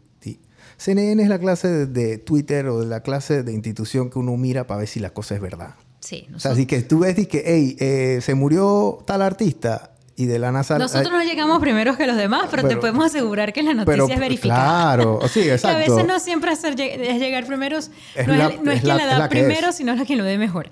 [0.76, 4.36] CNN es la clase de, de Twitter o de la clase de institución que uno
[4.36, 5.74] mira para ver si la cosa es verdad.
[6.00, 9.22] Sí, O sea, nosotros, así que tú ves y que, hey, eh, se murió tal
[9.22, 10.78] artista y de la NASA...
[10.78, 13.92] nosotros no llegamos primeros que los demás, pero, te Pero- podemos asegurar que la noticia
[14.04, 14.94] pero, es verificada.
[14.96, 15.78] Claro, sí, Que a exacto.
[15.94, 18.96] veces no siempre hacer es llegar primeros, Es no, la- es, no es es quien
[18.96, 19.76] la- la da la primero, es.
[19.76, 20.70] sino la quien lo dé mejor.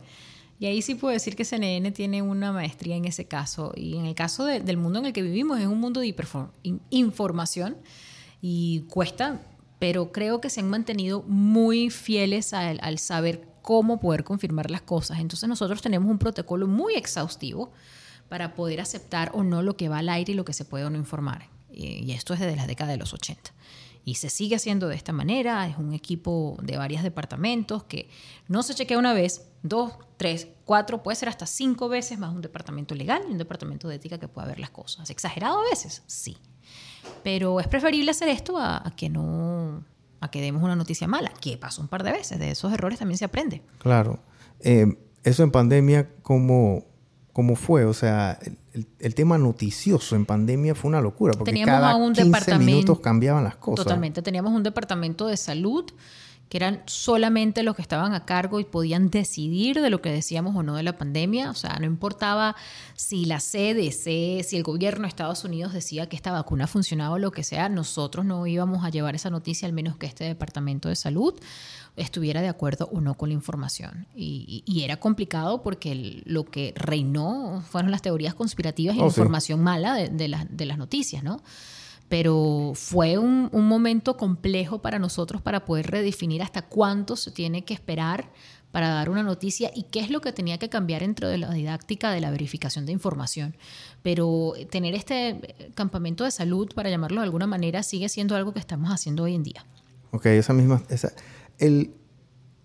[0.60, 3.72] Y ahí sí puedo decir que CNN tiene una maestría en ese caso.
[3.76, 6.12] Y en el caso de- del mundo en el que vivimos, es un mundo de
[6.90, 7.76] información
[8.40, 9.40] y cuesta,
[9.78, 14.82] pero creo que se han mantenido muy fieles al, al saber cómo poder confirmar las
[14.82, 15.18] cosas.
[15.18, 17.72] Entonces nosotros tenemos un protocolo muy exhaustivo
[18.28, 20.84] para poder aceptar o no lo que va al aire y lo que se puede
[20.84, 21.48] o no informar.
[21.70, 23.52] Y esto es desde la década de los 80.
[24.04, 25.66] Y se sigue haciendo de esta manera.
[25.68, 28.08] Es un equipo de varios departamentos que
[28.48, 32.40] no se chequea una vez, dos, tres, cuatro, puede ser hasta cinco veces más un
[32.40, 35.10] departamento legal y un departamento de ética que pueda ver las cosas.
[35.10, 36.02] ¿Exagerado a veces?
[36.06, 36.38] Sí.
[37.22, 39.84] Pero es preferible hacer esto a, a que no
[40.20, 42.38] a que demos una noticia mala, que pasó un par de veces.
[42.38, 43.62] De esos errores también se aprende.
[43.78, 44.20] Claro.
[44.60, 46.84] Eh, eso en pandemia, ¿cómo,
[47.32, 47.84] cómo fue?
[47.84, 48.38] O sea,
[48.98, 52.64] el, tema noticioso en pandemia fue una locura, porque Teníamos cada a un 15 departamento-
[52.64, 53.84] minutos cambiaban las cosas.
[53.84, 54.22] Totalmente.
[54.22, 55.84] Teníamos un departamento de salud
[56.48, 60.56] que eran solamente los que estaban a cargo y podían decidir de lo que decíamos
[60.56, 61.50] o no de la pandemia.
[61.50, 62.56] O sea, no importaba
[62.94, 67.18] si la CDC, si el gobierno de Estados Unidos decía que esta vacuna funcionaba o
[67.18, 70.88] lo que sea, nosotros no íbamos a llevar esa noticia, al menos que este departamento
[70.88, 71.34] de salud
[71.96, 74.06] estuviera de acuerdo o no con la información.
[74.14, 79.00] Y, y- y era complicado porque el- lo que reinó fueron las teorías conspirativas y
[79.00, 79.20] Oh, la sí.
[79.20, 81.42] información mala de, de las noticias, ¿no?
[82.08, 87.64] Pero fue un, un momento complejo para nosotros para poder redefinir hasta cuánto se tiene
[87.64, 88.30] que esperar
[88.70, 91.50] para dar una noticia y qué es lo que tenía que cambiar dentro de la
[91.50, 93.56] didáctica de la verificación de información.
[94.02, 98.60] Pero tener este campamento de salud, para llamarlo de alguna manera, sigue siendo algo que
[98.60, 99.64] estamos haciendo hoy en día.
[100.10, 100.82] Ok, esa misma...
[101.58, 101.92] El,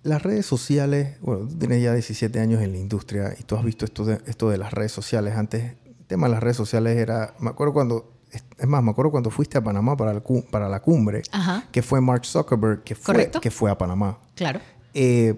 [0.04, 3.86] las redes sociales, bueno, tienes ya 17 años en la industria y tú has visto
[3.86, 5.36] esto de, esto de las redes sociales.
[5.36, 7.34] Antes, el tema de las redes sociales era...
[7.40, 8.13] Me acuerdo cuando...
[8.58, 11.66] Es más, me acuerdo cuando fuiste a Panamá para, el para la cumbre, Ajá.
[11.72, 13.42] que fue Mark Zuckerberg, que fue, Correcto.
[13.42, 14.18] que fue a Panamá.
[14.36, 14.60] Claro.
[14.94, 15.36] Eh,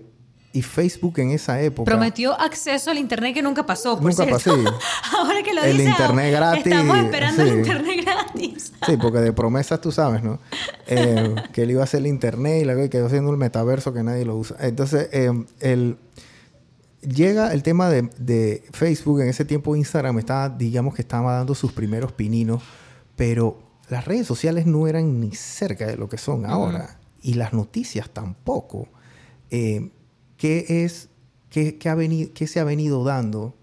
[0.53, 1.91] y Facebook en esa época...
[1.91, 4.35] Prometió acceso al internet que nunca pasó, por Nunca cierto.
[4.63, 4.79] pasó.
[5.17, 7.49] Ahora que lo El dice, internet gratis, Estamos esperando sí.
[7.49, 8.73] el internet gratis.
[8.85, 10.39] Sí, porque de promesas tú sabes, ¿no?
[10.87, 14.01] Eh, que él iba a hacer el internet y luego quedó haciendo el metaverso que
[14.03, 14.55] nadie lo usa.
[14.61, 15.29] Entonces, eh,
[15.59, 15.97] el,
[17.01, 19.19] llega el tema de, de Facebook.
[19.21, 22.63] En ese tiempo Instagram estaba, digamos que estaba dando sus primeros pininos,
[23.15, 26.99] pero las redes sociales no eran ni cerca de lo que son ahora.
[27.21, 28.87] Y las noticias tampoco.
[29.51, 29.89] Eh,
[30.37, 31.09] ¿Qué es,
[31.49, 33.55] qué, qué ha venido, qué se ha venido dando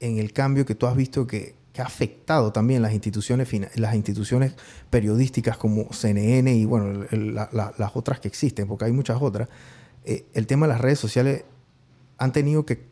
[0.00, 3.94] en el cambio que tú has visto que, que ha afectado también las instituciones, las
[3.94, 4.54] instituciones
[4.90, 9.48] periodísticas como CNN y bueno, la- la- las otras que existen, porque hay muchas otras,
[10.04, 11.44] eh, el tema de las redes sociales
[12.18, 12.84] han tenido que,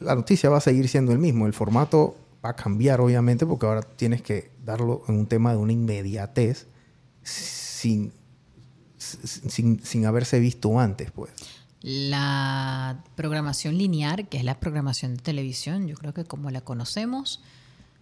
[0.00, 3.66] la noticia va a seguir siendo el mismo, el formato va a cambiar obviamente porque
[3.66, 6.66] ahora tienes que darlo en un tema de una inmediatez
[7.22, 8.12] sin,
[8.98, 11.32] sin, sin haberse visto antes, pues.
[11.80, 17.42] La programación lineal, que es la programación de televisión, yo creo que como la conocemos,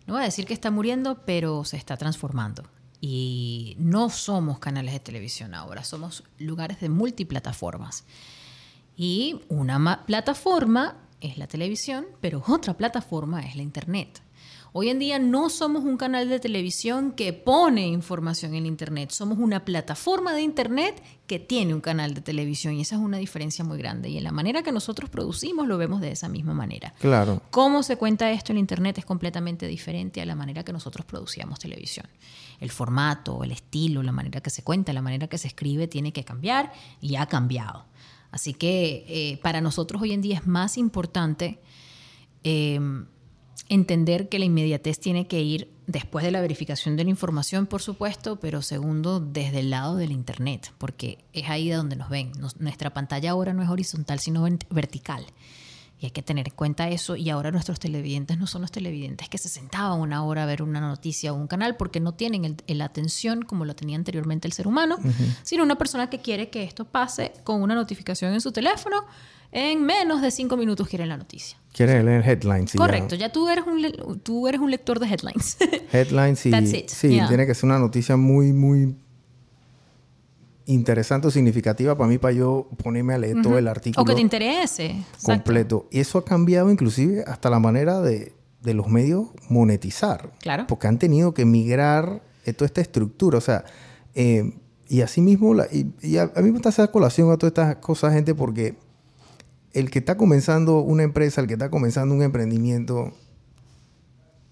[0.07, 2.63] no voy a decir que está muriendo, pero se está transformando.
[3.01, 8.05] Y no somos canales de televisión ahora, somos lugares de multiplataformas.
[8.97, 14.23] Y una ma- plataforma es la televisión, pero otra plataforma es la Internet.
[14.75, 19.37] Hoy en día no somos un canal de televisión que pone información en Internet, somos
[19.39, 23.67] una plataforma de Internet que tiene un canal de televisión y esa es una diferencia
[23.67, 24.09] muy grande.
[24.09, 26.95] Y en la manera que nosotros producimos lo vemos de esa misma manera.
[27.01, 27.43] Claro.
[27.51, 31.59] Cómo se cuenta esto en Internet es completamente diferente a la manera que nosotros producíamos
[31.59, 32.07] televisión.
[32.59, 36.15] El formato, el estilo, la manera que se cuenta, la manera que se escribe tiene
[36.15, 37.85] que cambiar y ha cambiado.
[38.31, 41.61] Así que eh, para nosotros hoy en día es más importante
[42.43, 42.81] eh,
[43.69, 47.83] entender que la inmediatez tiene que ir después de la verificación de la información, por
[47.83, 52.33] supuesto, pero segundo, desde el lado del Internet, porque es ahí de donde nos ven.
[52.59, 55.27] nuestra pantalla ahora no es horizontal, sino vertical.
[55.99, 57.15] Y hay que tener en cuenta eso.
[57.15, 60.61] Y ahora nuestros televidentes no son los televidentes que se sentaban una hora a ver
[60.65, 64.53] una noticia o un canal porque no tienen la atención como lo tenía anteriormente el
[64.53, 64.99] ser humano,
[65.45, 69.05] sino una persona que quiere que esto pase con una notificación en su teléfono
[69.53, 71.59] en menos de cinco minutos quieren la noticia.
[71.73, 72.73] Quieren leer headlines.
[72.73, 75.57] Correcto, ya, tú, eres un, tú eres un lector de headlines.
[75.93, 78.95] Headlines y sí, tiene que ser una noticia muy, muy
[80.67, 84.03] interesante o significativa para mí para yo ponerme a leer todo el artículo.
[84.03, 84.97] O que te interese.
[85.23, 85.89] Completo.
[85.91, 90.33] Y eso ha cambiado inclusive hasta la manera de, de los medios monetizar.
[90.41, 90.67] Claro.
[90.67, 93.39] Porque han tenido que migrar toda esta estructura.
[93.39, 93.65] O sea,
[94.15, 94.53] eh,
[94.89, 98.13] y así mismo, la, y, a, mí me gusta hacer colación a todas estas cosas,
[98.13, 98.77] gente, porque
[99.73, 103.13] el que está comenzando una empresa, el que está comenzando un emprendimiento,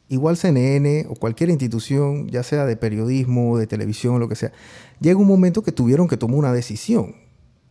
[0.09, 4.53] igual CNN o cualquier institución, ya sea de periodismo, de televisión, lo que sea,
[5.01, 7.17] llega un momento que tuvieron que tomar una decisión.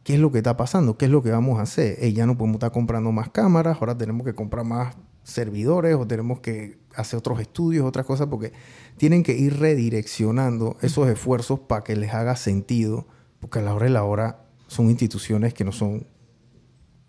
[0.03, 0.97] ¿Qué es lo que está pasando?
[0.97, 1.99] ¿Qué es lo que vamos a hacer?
[2.13, 6.39] ya no podemos estar comprando más cámaras, ahora tenemos que comprar más servidores o tenemos
[6.39, 8.53] que hacer otros estudios, otras cosas, porque
[8.97, 13.05] tienen que ir redireccionando esos esfuerzos para que les haga sentido,
[13.39, 16.07] porque a la hora de la hora son instituciones que no son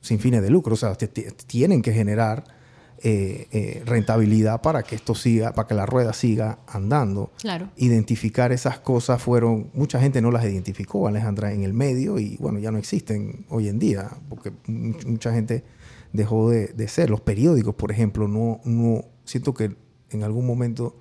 [0.01, 0.75] sin fines de lucro.
[0.75, 2.45] O sea, tienen que generar
[3.03, 7.33] eh, eh, rentabilidad para que esto siga, para que la rueda siga andando.
[7.41, 7.71] Claro.
[7.77, 12.59] Identificar esas cosas fueron, mucha gente no las identificó, Alejandra, en el medio y bueno,
[12.59, 15.65] ya no existen hoy en día, porque mucha gente
[16.13, 17.09] dejó de, ser.
[17.09, 19.75] Los periódicos, por ejemplo, no, no, siento que
[20.11, 20.95] en algún momento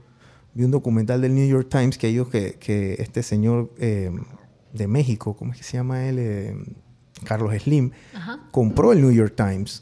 [0.54, 4.10] vi un documental del New York Times que ellos, que, que este señor eh,
[4.72, 6.78] de México, ¿cómo es que se llama él?
[7.24, 7.92] Carlos Slim,
[8.52, 9.82] compró el New York Times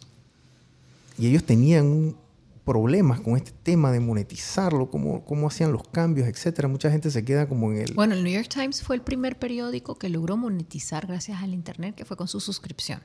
[1.17, 2.15] y ellos tenían
[2.67, 6.67] problemas con este tema de monetizarlo, cómo, cómo hacían los cambios, etcétera.
[6.67, 7.93] Mucha gente se queda como en el...
[7.93, 11.95] Bueno, el New York Times fue el primer periódico que logró monetizar gracias al Internet,
[11.95, 12.99] que fue con su suscripción.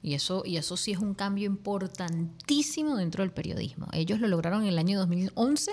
[0.00, 3.88] Y eso, y eso sí es un cambio importantísimo dentro del periodismo.
[3.92, 5.72] Ellos lo lograron en el año 2011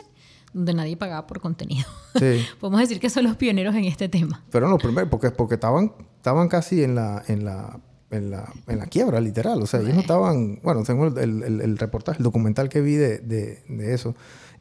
[0.55, 1.85] donde nadie pagaba por contenido.
[2.17, 2.45] Sí.
[2.61, 4.41] Podemos decir que son los pioneros en este tema.
[4.51, 8.79] Pero los primeros, porque, porque estaban, estaban casi en la, en la, en la, en
[8.79, 9.61] la quiebra, literal.
[9.61, 10.61] O sea, ellos no estaban.
[10.63, 14.15] Bueno, tengo el, el, el, reportaje, el documental que vi de, de, de eso.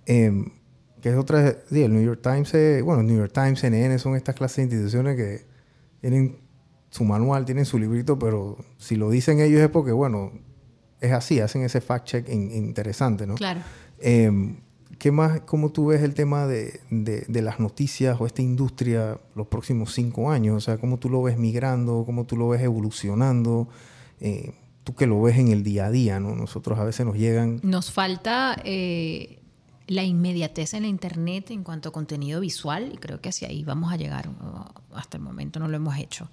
[0.07, 0.33] Eh,
[1.01, 1.59] que es otra.
[1.71, 4.57] Sí, el New York Times, eh, bueno, el New York Times, CNN son estas clases
[4.57, 5.47] de instituciones que
[6.01, 6.41] tienen
[6.91, 10.33] su manual, tienen su librito, pero si lo dicen ellos es porque, bueno,
[11.01, 13.37] es así, hacen ese fact-check interesante, ¿no?
[13.37, 13.61] Claro.
[14.01, 14.57] Eh,
[14.99, 16.81] ¿Qué más, cómo tú ves el tema de,
[17.29, 20.57] las noticias o esta industria los próximos cinco años?
[20.57, 22.05] O sea, ¿cómo tú lo ves migrando?
[22.07, 23.69] ¿Cómo tú lo ves evolucionando?
[24.21, 24.55] Eh,
[24.85, 26.35] tú que lo ves en el día a día, ¿no?
[26.35, 27.61] Nosotros a veces nos llegan...
[27.63, 29.41] Nos falta eh,
[29.87, 33.65] la inmediatez en la Internet en cuanto a contenido visual y creo que hacia ahí
[33.65, 34.31] vamos a llegar.
[34.93, 36.29] Hasta el momento no lo hemos hecho.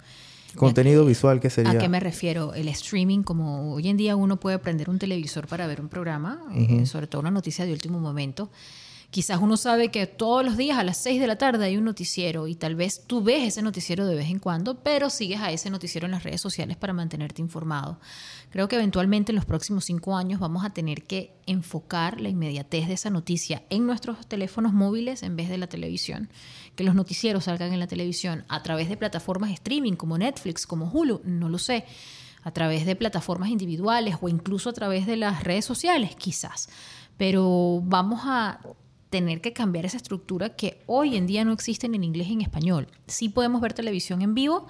[0.56, 1.72] Contenido visual, ¿qué sería?
[1.72, 2.54] ¿A qué me refiero?
[2.54, 6.42] El streaming, como hoy en día uno puede prender un televisor para ver un programa,
[6.54, 8.50] eh, sobre todo una noticia de último momento.
[9.12, 11.84] Quizás uno sabe que todos los días a las 6 de la tarde hay un
[11.84, 15.52] noticiero y tal vez tú ves ese noticiero de vez en cuando, pero sigues a
[15.52, 18.00] ese noticiero en las redes sociales para mantenerte informado.
[18.52, 22.88] Creo que eventualmente en los próximos cinco años vamos a tener que enfocar la inmediatez
[22.88, 26.30] de esa noticia en nuestros teléfonos móviles en vez de la televisión.
[26.76, 30.66] Que los noticieros salgan en la televisión a través de plataformas de streaming como Netflix,
[30.66, 31.86] como Hulu, no lo sé
[32.44, 36.70] a través de plataformas individuales o incluso a través de las redes sociales, quizás.
[37.18, 38.60] Pero vamos a
[39.10, 42.42] tener que cambiar esa estructura que hoy en día no existe en inglés y en
[42.42, 42.88] español.
[43.08, 44.68] Sí podemos ver televisión en vivo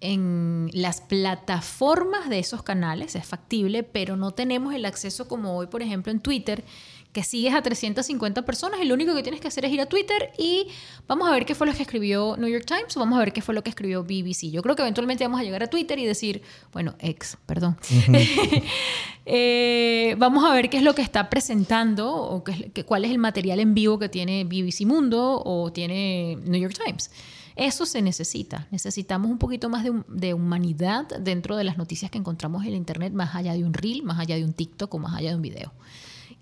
[0.00, 5.66] en las plataformas de esos canales, es factible, pero no tenemos el acceso como hoy,
[5.66, 6.64] por ejemplo, en Twitter,
[7.12, 9.86] que sigues a 350 personas y lo único que tienes que hacer es ir a
[9.86, 10.68] Twitter y
[11.08, 13.32] vamos a ver qué fue lo que escribió New York Times o vamos a ver
[13.32, 14.50] qué fue lo que escribió BBC.
[14.50, 16.42] Yo creo que eventualmente vamos a llegar a Twitter y decir,
[16.72, 17.76] bueno, ex, perdón,
[19.26, 23.18] eh, vamos a ver qué es lo que está presentando o qué, cuál es el
[23.18, 27.10] material en vivo que tiene BBC Mundo o tiene New York Times.
[27.56, 28.68] Eso se necesita.
[28.70, 33.12] Necesitamos un poquito más de, de, humanidad dentro de las noticias que encontramos en Internet,
[33.12, 35.42] más allá de un reel, más allá de un TikTok o más allá de un
[35.42, 35.72] video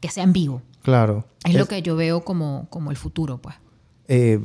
[0.01, 0.63] que sea en vivo.
[0.83, 1.25] Claro.
[1.45, 3.57] Es, lo que yo veo como, como el futuro, pues.
[4.07, 4.41] Eh,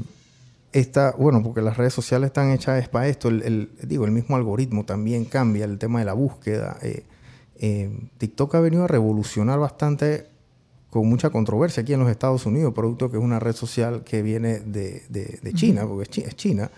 [1.18, 3.30] bueno, porque las redes sociales están hechas para esto.
[3.30, 6.78] El, digo, el mismo algoritmo también cambia el tema de la búsqueda.
[6.82, 7.04] Eh,
[7.58, 10.28] eh, TikTok ha venido a revolucionar bastante
[10.90, 14.22] con mucha controversia aquí en los Estados Unidos, producto que es una red social que
[14.22, 16.70] viene de, de, China, porque es China,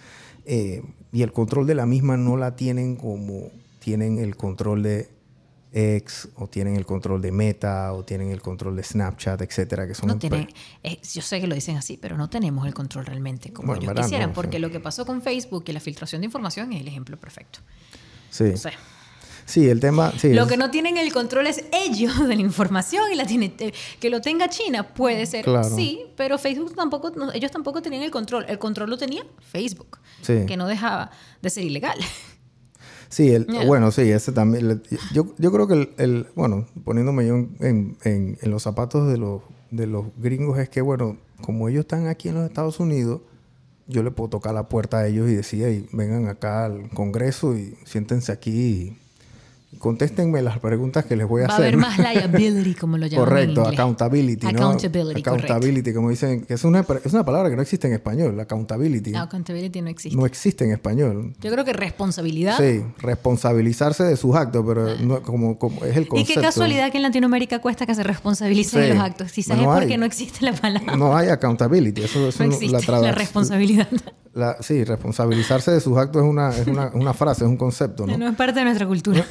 [0.46, 3.50] y el control de la misma no la tienen como
[3.80, 5.10] tienen el control de
[5.78, 9.94] X, o tienen el control de Meta, o tienen el control de Snapchat, etcétera, que
[9.94, 10.48] son no tienen,
[10.84, 13.82] eh, yo sé que lo dicen así, pero no tenemos el control realmente como Bueno,
[13.82, 14.62] ellos verdad, quisieran, no, porque sí.
[14.62, 17.60] lo que pasó con Facebook y la filtración de información es el ejemplo perfecto.
[18.30, 18.46] Sí.
[18.46, 18.72] O sea,
[19.46, 20.14] sí, el tema...
[20.18, 23.26] Sí, lo es- que no tienen el control es ellos de la información y la
[23.26, 25.76] tiene, eh, que lo tenga China puede ser Claro.
[25.76, 28.46] sí, pero Facebook tampoco, no, ellos tampoco tenían el control.
[28.48, 30.46] El control lo tenía Facebook, Sí.
[30.48, 31.12] que no dejaba
[31.42, 31.98] de ser ilegal.
[33.16, 33.66] Sí, el, Yeah.
[33.66, 34.82] bueno, sí, ese también.
[35.14, 39.18] Yo, yo creo que el, el- bueno, poniéndome yo en, en- en los zapatos de
[39.18, 39.42] los,
[39.72, 43.22] de los gringos, es que, bueno, como ellos están aquí en los Estados Unidos,
[43.88, 47.56] yo le puedo tocar la puerta a ellos y decir, "Ey, vengan acá al Congreso
[47.58, 48.98] y siéntense aquí y
[49.80, 51.66] contéstenme las preguntas que les voy a Va a hacer.
[51.68, 54.50] haber más liability, como lo llaman Correcto, accountability, ¿no?
[54.52, 55.94] Accountability, correcto.
[55.96, 59.16] Como dicen, que es una, es una palabra que no existe en español, accountability.
[59.16, 60.18] Accountability no existe.
[60.18, 61.34] No existe en español.
[61.42, 62.58] Yo creo que responsabilidad.
[62.58, 66.42] Sí, responsabilizarse de sus actos, pero no- como, como es el Y concepto.
[66.42, 68.88] qué casualidad que en Latinoamérica cuesta que se responsabilicen Sí.
[68.90, 69.32] de los actos.
[69.32, 69.80] Quizás No es hay.
[69.82, 70.96] porque no existe la palabra.
[70.96, 73.88] No hay accountability, eso, eso No existe la responsabilidad.
[74.34, 78.06] la- sí, responsabilizarse de sus actos es una, es una, una frase, es un concepto,
[78.06, 78.18] ¿no?
[78.18, 79.26] No es parte de nuestra cultura.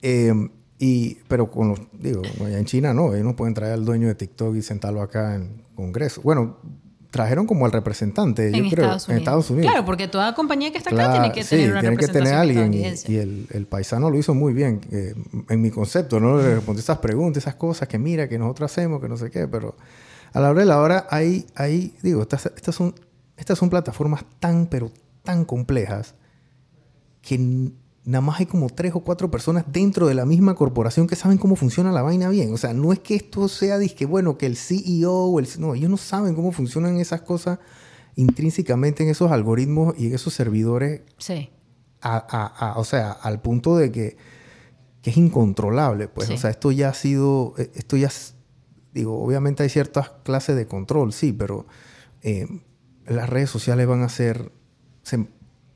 [0.00, 0.32] Eh,
[0.78, 4.06] y, pero con los, digo, allá en China no, ellos no pueden traer al dueño
[4.06, 6.20] de TikTok y sentarlo acá en Congreso.
[6.22, 6.58] Bueno,
[7.10, 9.20] trajeron como al representante, yo en, creo, Estados en Unidos.
[9.22, 9.70] Estados Unidos.
[9.72, 12.06] Claro, porque toda compañía que está acá Claro, tiene que sí, tener una tiene que
[12.06, 15.14] representación tener alguien y, y el, el paisano lo hizo muy bien eh,
[15.48, 16.38] en mi concepto, ¿no?
[16.38, 19.48] Le respondí esas preguntas, esas cosas que mira, que nosotros hacemos, que no sé qué,
[19.48, 19.74] pero
[20.32, 22.94] a la hora de la hora hay, hay digo, estas, estas, son,
[23.36, 24.90] estas son plataformas tan, pero
[25.22, 26.14] tan complejas
[27.22, 27.70] que
[28.08, 31.36] nada más hay como tres o cuatro personas dentro de la misma corporación que saben
[31.36, 32.52] cómo funciona la vaina bien.
[32.54, 35.46] O sea, no es que esto sea, disque, bueno, que el CEO o el...
[35.58, 37.58] No, ellos no saben cómo funcionan esas cosas
[38.16, 41.50] intrínsecamente en esos algoritmos y en esos servidores Sí.
[42.00, 44.16] a- a- a- o sea, al punto de que,
[45.02, 46.28] que es incontrolable, pues.
[46.28, 46.34] Sí.
[46.34, 48.10] O sea, esto ya ha sido, eh, esto ya,
[48.94, 51.66] digo, obviamente hay ciertas clases de control, sí, pero
[52.22, 52.46] eh,
[53.06, 54.50] las redes sociales van a ser,
[55.02, 55.26] se,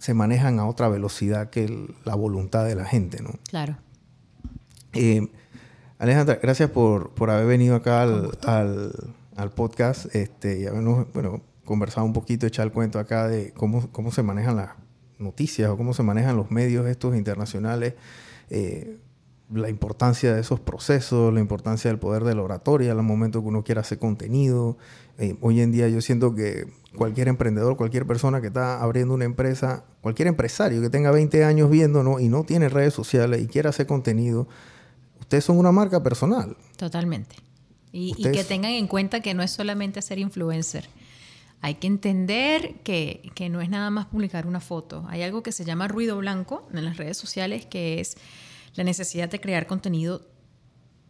[0.02, 3.30] se manejan a otra velocidad que el- la voluntad de la gente, ¿no?
[3.48, 3.76] Claro.
[4.94, 5.28] Eh,
[5.98, 8.92] Alejandra, gracias por, por haber venido acá al, al,
[9.36, 13.88] al podcast este, y habernos bueno, conversado un poquito, echar el cuento acá de cómo,
[13.92, 14.70] cómo se manejan las
[15.20, 17.94] noticias o cómo se manejan los medios estos internacionales,
[18.50, 18.98] eh,
[19.52, 23.48] la importancia de esos procesos, la importancia del poder de la oratoria al momento que
[23.48, 24.76] uno quiera hacer contenido.
[25.18, 29.24] Eh, hoy en día yo siento que cualquier emprendedor, cualquier persona que está abriendo una
[29.24, 32.20] empresa, cualquier empresario que tenga 20 años viendo ¿no?
[32.20, 34.48] y no tiene redes sociales y quiera hacer contenido,
[35.20, 36.56] ustedes son una marca personal.
[36.76, 37.36] Totalmente.
[37.94, 40.88] Y, que tengan en cuenta que no es solamente ser influencer.
[41.60, 45.04] Hay que entender que, que no es nada más publicar una foto.
[45.08, 48.16] Hay algo que se llama ruido blanco en las redes sociales, que es
[48.74, 50.26] la necesidad de crear contenido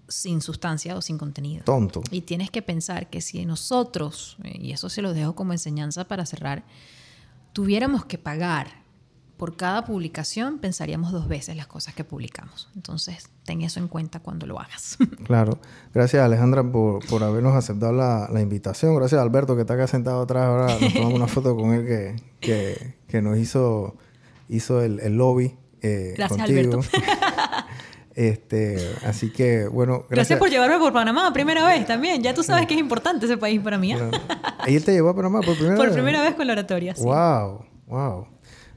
[0.08, 1.64] sin sustancia o sin contenido.
[1.64, 2.02] Tonto.
[2.10, 6.04] Y tienes que pensar que si nosotros, eh, y eso se lo dejo como enseñanza
[6.04, 6.64] para cerrar,
[7.52, 8.82] tuviéramos que pagar
[9.38, 12.68] por cada publicación, pensaríamos dos veces las cosas que publicamos.
[12.76, 14.98] Entonces, ten eso en cuenta cuando lo hagas.
[15.24, 15.58] Claro.
[15.94, 18.94] Gracias Alejandra por, por habernos aceptado la, la invitación.
[18.96, 20.44] Gracias Alberto que está acá sentado atrás.
[20.46, 23.96] Ahora nos tomamos una foto con él que, que, que nos hizo,
[24.48, 25.56] hizo el, el lobby.
[25.80, 26.80] eh, Gracias, contigo.
[26.82, 26.88] Alberto.
[28.14, 30.10] este, así que, bueno, Gracias.
[30.10, 30.38] gracias.
[30.38, 32.22] por llevarme por Panamá, primera vez también.
[32.22, 33.92] Ya tú sabes que es importante ese país para mí.
[33.92, 33.96] ¿eh?
[33.96, 34.10] Bueno,
[34.66, 35.94] ¿Y él te llevó a Panamá por primera Por vez?
[35.94, 36.94] primera vez con la oratoria.
[36.94, 37.02] sí.
[37.02, 38.26] Wow, wow.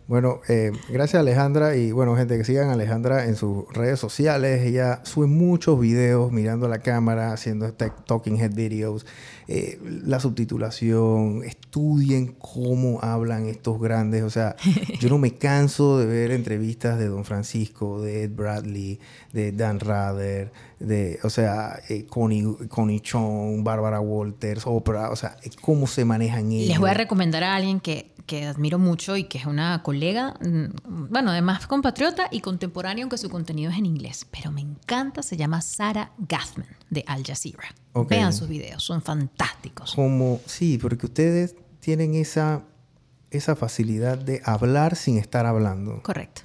[0.07, 4.61] Bueno, eh, gracias Alejandra y bueno, gente que sigan a Alejandra en sus redes sociales.
[4.61, 9.07] Ella sube muchos videos mirando la cámara, haciendo tech- talking head videos,
[9.47, 14.21] eh, la subtitulación, estudien cómo hablan estos grandes.
[14.21, 14.55] O sea,
[14.99, 18.99] yo no me canso de ver entrevistas de Don Francisco, de Ed Bradley,
[19.33, 25.37] de Dan Rather, de, o sea, eh, Connie, Connie Chong, Bárbara Walters, Oprah, o sea,
[25.43, 26.69] eh, cómo se manejan ellos.
[26.69, 30.33] Les voy a recomendar a alguien que, que admiro mucho y que es una colega,
[30.41, 34.25] mm, bueno, además compatriota y contemporánea, aunque su contenido es en inglés.
[34.31, 37.73] Pero me encanta, se llama Sarah Gathman de Al Jazeera.
[38.09, 39.93] Vean sus videos, son fantásticos.
[39.95, 42.63] Como, sí, porque ustedes tienen esa,
[43.31, 46.01] esa facilidad de hablar sin estar hablando.
[46.01, 46.41] Correcto.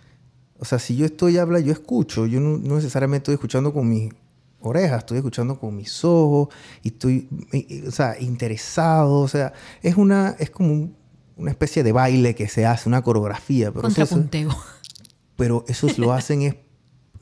[0.59, 3.89] O sea, si yo estoy hablando, yo escucho, yo no, no necesariamente estoy escuchando con
[3.89, 4.13] mis
[4.61, 6.49] orejas, estoy escuchando con mis ojos
[6.83, 7.29] y estoy,
[7.89, 11.00] o sea, interesado, o sea, es una, es como un-
[11.41, 14.57] una especie de baile que se hace, una coreografía, pero eso, eso- Contrapunteo.
[15.37, 16.55] pero eso lo hacen es,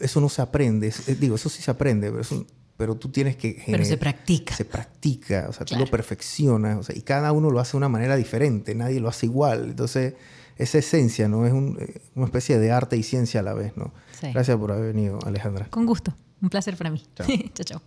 [0.00, 2.44] eso no se aprende, es- digo, eso sí se aprende, pero, eso-
[2.76, 3.62] pero tú tienes que...
[3.66, 4.54] Pero se practica.
[4.54, 7.78] Se practica, o sea, tú lo perfeccionas, o sea, y cada uno lo hace de
[7.78, 10.14] una manera diferente, nadie lo hace igual, entonces
[10.56, 11.46] esa esencia, ¿no?
[11.46, 13.92] Es un- eh, una especie de arte y ciencia a la vez, ¿no?
[14.20, 14.32] Sí.
[14.32, 15.66] Gracias por haber venido, Alejandra.
[15.70, 16.14] Con gusto.
[16.42, 17.02] Un placer para mí.
[17.16, 17.26] Chao.
[17.54, 17.82] chao, chao.